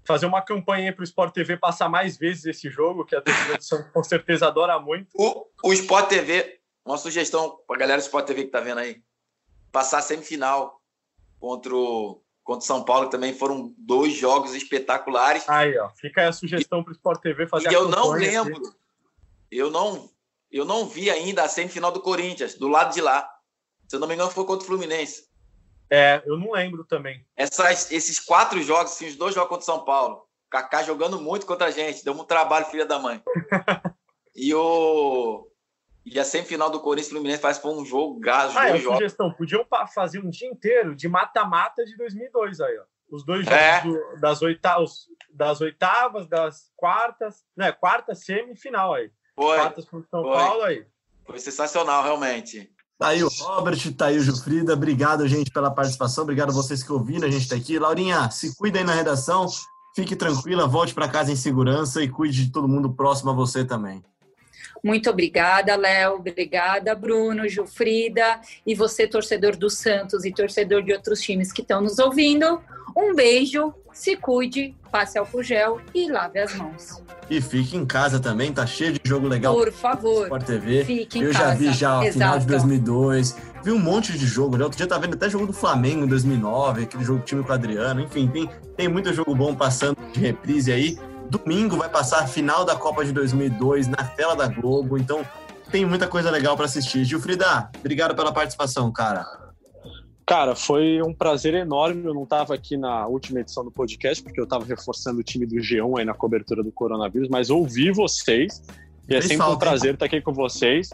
Fazer 0.05 0.25
uma 0.25 0.41
campanha 0.41 0.89
aí 0.89 0.95
pro 0.95 1.03
Sport 1.03 1.33
TV 1.33 1.57
passar 1.57 1.89
mais 1.89 2.17
vezes 2.17 2.45
esse 2.45 2.69
jogo, 2.69 3.03
que 3.03 3.17
a 3.17 3.21
Santos 3.59 3.91
com 3.91 4.01
certeza 4.01 4.47
adora 4.47 4.79
muito. 4.79 5.09
O, 5.13 5.45
o 5.61 5.73
Sport 5.73 6.07
TV, 6.07 6.61
uma 6.85 6.95
sugestão 6.97 7.59
para 7.67 7.75
a 7.75 7.79
galera 7.79 8.01
do 8.01 8.05
Sport 8.05 8.27
TV 8.27 8.45
que 8.45 8.51
tá 8.51 8.61
vendo 8.61 8.77
aí, 8.77 9.03
passar 9.69 9.97
a 9.97 10.01
semifinal 10.01 10.81
contra 11.41 11.75
o 11.75 12.21
contra 12.45 12.63
o 12.63 12.67
São 12.67 12.83
Paulo, 12.83 13.05
que 13.05 13.11
também 13.11 13.33
foram 13.33 13.73
dois 13.77 14.13
jogos 14.13 14.53
espetaculares. 14.53 15.47
Aí, 15.49 15.77
ó, 15.77 15.89
fica 15.89 16.21
aí 16.21 16.27
a 16.27 16.33
sugestão 16.33 16.83
pro 16.83 16.93
Sport 16.93 17.21
TV 17.21 17.47
fazer 17.47 17.65
e 17.65 17.67
a 17.69 17.71
eu 17.73 17.89
não 17.89 18.13
aqui. 18.13 18.25
lembro, 18.25 18.61
eu 19.49 19.69
não, 19.69 20.09
eu 20.57 20.65
não 20.65 20.85
vi 20.85 21.09
ainda 21.09 21.43
a 21.43 21.47
semifinal 21.49 21.91
do 21.91 22.01
Corinthians, 22.01 22.55
do 22.55 22.67
lado 22.67 22.93
de 22.93 23.01
lá. 23.01 23.29
Se 23.87 23.95
eu 23.95 23.99
não 23.99 24.07
me 24.07 24.13
engano, 24.13 24.31
foi 24.31 24.45
contra 24.45 24.63
o 24.63 24.67
Fluminense. 24.67 25.27
É, 25.89 26.23
eu 26.25 26.37
não 26.37 26.51
lembro 26.51 26.83
também. 26.83 27.25
Essas, 27.35 27.91
esses 27.91 28.19
quatro 28.19 28.61
jogos, 28.61 28.93
assim, 28.93 29.07
os 29.07 29.15
dois 29.15 29.35
jogos 29.35 29.49
contra 29.49 29.61
o 29.63 29.65
São 29.65 29.85
Paulo, 29.85 30.27
Kaká 30.49 30.83
jogando 30.83 31.19
muito 31.19 31.45
contra 31.45 31.67
a 31.67 31.71
gente, 31.71 32.03
deu 32.03 32.13
um 32.13 32.23
trabalho, 32.23 32.65
filha 32.67 32.85
da 32.85 32.97
mãe. 32.99 33.21
e 34.35 34.53
o 34.53 35.47
e 36.05 36.19
a 36.19 36.25
semifinal 36.25 36.69
do 36.69 36.81
Corinthians 36.81 37.11
Fluminense 37.11 37.41
parece 37.41 37.61
que 37.61 37.67
foi 37.67 37.75
um 37.77 37.85
jogo 37.85 38.19
gás, 38.19 38.55
Ah, 38.57 38.69
é, 38.69 38.79
sugestão. 38.79 39.31
Podiam 39.33 39.65
fazer 39.93 40.19
um 40.19 40.29
dia 40.29 40.49
inteiro 40.49 40.95
de 40.95 41.07
mata-mata 41.07 41.85
de 41.85 41.95
2002 41.95 42.59
aí, 42.59 42.77
ó. 42.77 42.83
Os 43.09 43.23
dois 43.25 43.45
jogos 43.45 43.59
É. 43.61 43.81
do- 43.81 44.19
das, 44.19 44.41
oitavas, 44.41 45.07
das 45.29 45.61
oitavas, 45.61 46.27
das 46.27 46.71
quartas, 46.75 47.45
né? 47.55 47.71
Quarta 47.71 48.13
semifinal 48.15 48.93
aí. 48.93 49.11
Foi, 49.35 49.57
com 49.89 50.03
São 50.09 50.21
Foi. 50.21 50.33
Paulo 50.33 50.63
aí. 50.63 50.85
foi 51.25 51.39
sensacional, 51.39 52.03
realmente. 52.03 52.69
Tá 52.97 53.09
aí 53.09 53.23
o 53.23 53.27
Robert, 53.27 53.93
tá 53.95 54.05
aí 54.05 54.17
o 54.17 54.23
Gilfrida. 54.23 54.73
Obrigado, 54.73 55.27
gente, 55.27 55.51
pela 55.51 55.71
participação. 55.71 56.23
Obrigado 56.23 56.49
a 56.49 56.53
vocês 56.53 56.83
que 56.83 56.91
ouviram. 56.91 57.27
A 57.27 57.31
gente 57.31 57.49
tá 57.49 57.55
aqui. 57.55 57.77
Laurinha, 57.77 58.29
se 58.29 58.55
cuida 58.55 58.79
aí 58.79 58.85
na 58.85 58.93
redação. 58.93 59.47
Fique 59.95 60.15
tranquila, 60.15 60.67
volte 60.67 60.93
para 60.93 61.07
casa 61.07 61.31
em 61.31 61.35
segurança 61.35 62.01
e 62.01 62.09
cuide 62.09 62.45
de 62.45 62.51
todo 62.51 62.67
mundo 62.67 62.93
próximo 62.93 63.31
a 63.31 63.33
você 63.33 63.65
também. 63.65 64.03
Muito 64.83 65.09
obrigada, 65.09 65.75
Léo. 65.75 66.15
Obrigada, 66.15 66.93
Bruno, 66.95 67.47
Gilfrida. 67.47 68.41
E 68.65 68.75
você, 68.75 69.07
torcedor 69.07 69.55
do 69.55 69.69
Santos 69.69 70.25
e 70.25 70.31
torcedor 70.31 70.83
de 70.83 70.93
outros 70.93 71.21
times 71.21 71.51
que 71.51 71.61
estão 71.61 71.81
nos 71.81 71.99
ouvindo. 71.99 72.61
Um 72.95 73.15
beijo, 73.15 73.73
se 73.91 74.15
cuide, 74.15 74.75
passe 74.91 75.17
álcool 75.17 75.43
gel 75.43 75.79
e 75.93 76.11
lave 76.11 76.39
as 76.39 76.53
mãos. 76.55 77.01
E 77.29 77.41
fique 77.41 77.75
em 77.75 77.85
casa 77.85 78.19
também, 78.19 78.51
tá 78.51 78.65
cheio 78.65 78.93
de 78.93 78.99
jogo 79.03 79.27
legal 79.27 79.55
Por 79.55 79.71
favor, 79.71 80.23
Sport 80.23 80.43
TV. 80.45 80.85
fique 80.85 81.19
em 81.19 81.23
Eu 81.23 81.31
casa. 81.31 81.45
já 81.45 81.53
vi 81.55 81.73
já 81.73 81.99
a 81.99 82.11
final 82.11 82.39
de 82.39 82.45
2002, 82.45 83.35
vi 83.63 83.71
um 83.71 83.79
monte 83.79 84.11
de 84.17 84.25
jogo. 84.25 84.57
Já 84.57 84.65
outro 84.65 84.77
dia 84.77 84.87
tá 84.87 84.97
vendo 84.97 85.15
até 85.15 85.29
jogo 85.29 85.47
do 85.47 85.53
Flamengo 85.53 86.03
em 86.03 86.07
2009, 86.07 86.83
aquele 86.83 87.03
jogo 87.03 87.21
time 87.23 87.43
com 87.43 87.49
o 87.49 87.53
Adriano. 87.53 88.01
Enfim, 88.01 88.27
tem, 88.27 88.49
tem 88.75 88.87
muito 88.87 89.11
jogo 89.13 89.33
bom 89.33 89.55
passando 89.55 89.97
de 90.11 90.19
reprise 90.19 90.71
aí. 90.71 90.99
Domingo 91.29 91.77
vai 91.77 91.89
passar 91.89 92.19
a 92.19 92.27
final 92.27 92.63
da 92.65 92.75
Copa 92.75 93.03
de 93.03 93.11
2002 93.11 93.87
na 93.87 93.97
tela 94.03 94.35
da 94.35 94.47
Globo, 94.47 94.97
então 94.97 95.25
tem 95.71 95.85
muita 95.85 96.05
coisa 96.07 96.29
legal 96.29 96.55
para 96.55 96.65
assistir. 96.65 97.03
Gilfrida, 97.05 97.69
obrigado 97.79 98.13
pela 98.15 98.31
participação, 98.31 98.91
cara. 98.91 99.25
Cara, 100.25 100.55
foi 100.55 101.01
um 101.01 101.13
prazer 101.13 101.53
enorme. 101.53 102.05
Eu 102.05 102.13
não 102.13 102.23
estava 102.23 102.53
aqui 102.53 102.77
na 102.77 103.05
última 103.07 103.41
edição 103.41 103.63
do 103.63 103.71
podcast, 103.71 104.23
porque 104.23 104.39
eu 104.39 104.45
estava 104.45 104.63
reforçando 104.65 105.19
o 105.19 105.23
time 105.23 105.45
do 105.45 105.55
G1 105.55 105.99
aí 105.99 106.05
na 106.05 106.13
cobertura 106.13 106.63
do 106.63 106.71
coronavírus, 106.71 107.27
mas 107.29 107.49
ouvi 107.49 107.91
vocês. 107.91 108.61
E 109.09 109.15
é 109.15 109.21
sempre 109.21 109.45
um 109.45 109.57
prazer 109.57 109.95
estar 109.95 110.05
aqui 110.05 110.21
com 110.21 110.33
vocês. 110.33 110.89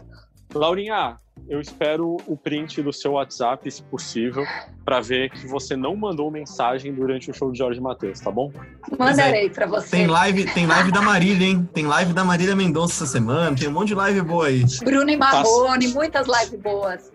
Laurinha, 0.52 1.16
eu 1.48 1.60
espero 1.60 2.16
o 2.26 2.36
print 2.36 2.82
do 2.82 2.92
seu 2.92 3.12
WhatsApp, 3.12 3.70
se 3.70 3.82
possível, 3.84 4.44
para 4.84 5.00
ver 5.00 5.30
que 5.30 5.46
você 5.46 5.76
não 5.76 5.94
mandou 5.94 6.28
mensagem 6.28 6.92
durante 6.92 7.30
o 7.30 7.34
show 7.34 7.52
de 7.52 7.58
Jorge 7.58 7.80
Matheus, 7.80 8.18
tá 8.18 8.32
bom? 8.32 8.52
Mandarei 8.98 9.48
para 9.48 9.66
você. 9.66 9.90
Tem 9.90 10.06
live, 10.08 10.44
tem 10.52 10.66
live 10.66 10.90
da 10.90 11.00
Marília, 11.00 11.46
hein? 11.46 11.68
Tem 11.72 11.86
live 11.86 12.12
da 12.12 12.24
Marília 12.24 12.56
Mendonça 12.56 13.04
essa 13.04 13.12
semana, 13.12 13.56
tem 13.56 13.68
um 13.68 13.72
monte 13.72 13.88
de 13.88 13.94
live 13.94 14.22
boa 14.22 14.46
aí. 14.46 14.64
Bruno 14.84 15.08
e 15.08 15.16
Marrone, 15.16 15.88
muitas 15.88 16.26
lives 16.26 16.60
boas. 16.60 17.12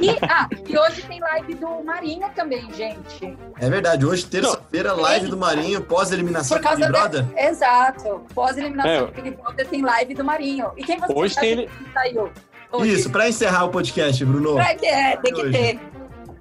E, 0.00 0.10
ah, 0.28 0.48
e 0.68 0.78
hoje 0.78 1.02
tem 1.02 1.20
live 1.20 1.54
do 1.54 1.84
Marinho 1.84 2.28
também, 2.34 2.72
gente. 2.72 3.36
É 3.60 3.68
verdade, 3.70 4.04
hoje, 4.06 4.24
terça-feira, 4.26 4.92
live 4.94 5.28
do 5.28 5.36
Marinho, 5.36 5.80
pós-eliminação 5.82 6.58
do 6.60 6.68
Big 6.68 6.86
Brother. 6.88 7.22
da... 7.24 7.42
Exato. 7.48 8.22
Pós-eliminação 8.34 8.90
É. 8.92 9.06
do 9.06 9.12
Big 9.22 9.30
Brother 9.36 9.66
tem 9.68 9.82
live 9.82 10.14
do 10.14 10.24
Marinho. 10.24 10.70
E 10.76 10.84
quem 10.84 10.98
você 10.98 11.12
Hoje 11.12 11.32
acha 11.32 11.40
tem 11.40 11.50
ele- 11.50 11.66
que 11.66 11.92
saiu? 11.92 12.30
Hoje. 12.72 12.92
Isso, 12.94 13.10
pra 13.10 13.28
encerrar 13.28 13.64
o 13.64 13.68
podcast, 13.68 14.24
Bruno. 14.24 14.54
Pra 14.54 14.74
que 14.74 14.86
é, 14.86 15.16
tem 15.18 15.32
que 15.34 15.42
Hoje. 15.42 15.52
ter. 15.52 15.80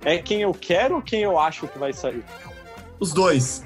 É 0.05 0.17
quem 0.17 0.41
eu 0.41 0.53
quero 0.53 0.95
ou 0.95 1.01
quem 1.01 1.21
eu 1.21 1.37
acho 1.37 1.67
que 1.67 1.77
vai 1.77 1.91
sair? 1.93 2.23
Os 2.99 3.11
dois. 3.13 3.65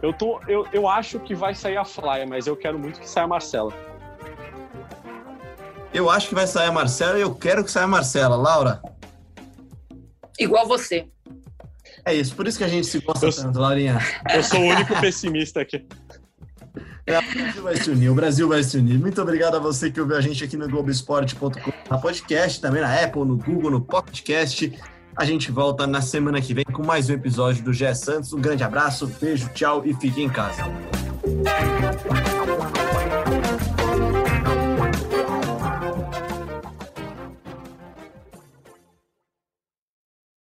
Eu, 0.00 0.12
tô, 0.12 0.40
eu, 0.46 0.64
eu 0.72 0.88
acho 0.88 1.18
que 1.18 1.34
vai 1.34 1.54
sair 1.56 1.76
a 1.76 1.84
Flyer, 1.84 2.28
mas 2.28 2.46
eu 2.46 2.54
quero 2.56 2.78
muito 2.78 3.00
que 3.00 3.08
saia 3.08 3.24
a 3.24 3.28
Marcela. 3.28 3.72
Eu 5.92 6.10
acho 6.10 6.28
que 6.28 6.34
vai 6.34 6.46
sair 6.46 6.68
a 6.68 6.72
Marcela 6.72 7.18
e 7.18 7.22
eu 7.22 7.34
quero 7.34 7.64
que 7.64 7.70
saia 7.70 7.84
a 7.84 7.88
Marcela. 7.88 8.36
Laura, 8.36 8.80
Igual 10.38 10.66
você. 10.68 11.06
é 12.04 12.14
isso. 12.14 12.34
Por 12.36 12.46
isso 12.46 12.58
que 12.58 12.64
a 12.64 12.68
gente 12.68 12.86
se 12.86 13.00
gosta 13.00 13.26
Eu- 13.26 13.32
tanto, 13.32 13.58
Laurinha. 13.58 13.98
Eu 14.32 14.42
sou 14.42 14.60
o 14.60 14.64
único 14.66 14.94
pessimista 15.00 15.60
aqui. 15.60 15.84
É, 17.06 17.18
o 17.18 17.22
Brasil 17.32 17.62
vai 17.62 17.76
se 17.76 17.90
unir, 17.90 18.08
o 18.10 18.14
Brasil 18.14 18.48
vai 18.48 18.62
se 18.62 18.76
unir. 18.76 18.98
Muito 18.98 19.20
obrigado 19.22 19.56
a 19.56 19.58
você 19.58 19.90
que 19.90 19.98
ouviu 19.98 20.14
a 20.16 20.20
gente 20.20 20.44
aqui 20.44 20.58
no 20.58 20.68
Globoesporte.com, 20.68 21.72
na 21.90 21.96
podcast, 21.98 22.60
também 22.60 22.82
na 22.82 23.02
Apple, 23.02 23.24
no 23.24 23.36
Google, 23.38 23.70
no 23.70 23.80
Podcast. 23.80 24.78
A 25.16 25.24
gente 25.24 25.50
volta 25.50 25.86
na 25.86 26.02
semana 26.02 26.38
que 26.40 26.52
vem 26.52 26.64
com 26.66 26.84
mais 26.84 27.08
um 27.08 27.14
episódio 27.14 27.64
do 27.64 27.72
GE 27.72 27.92
Santos. 27.94 28.32
Um 28.34 28.40
grande 28.40 28.62
abraço, 28.62 29.06
beijo, 29.20 29.48
tchau 29.54 29.82
e 29.86 29.94
fique 29.94 30.22
em 30.22 30.28
casa. 30.28 30.62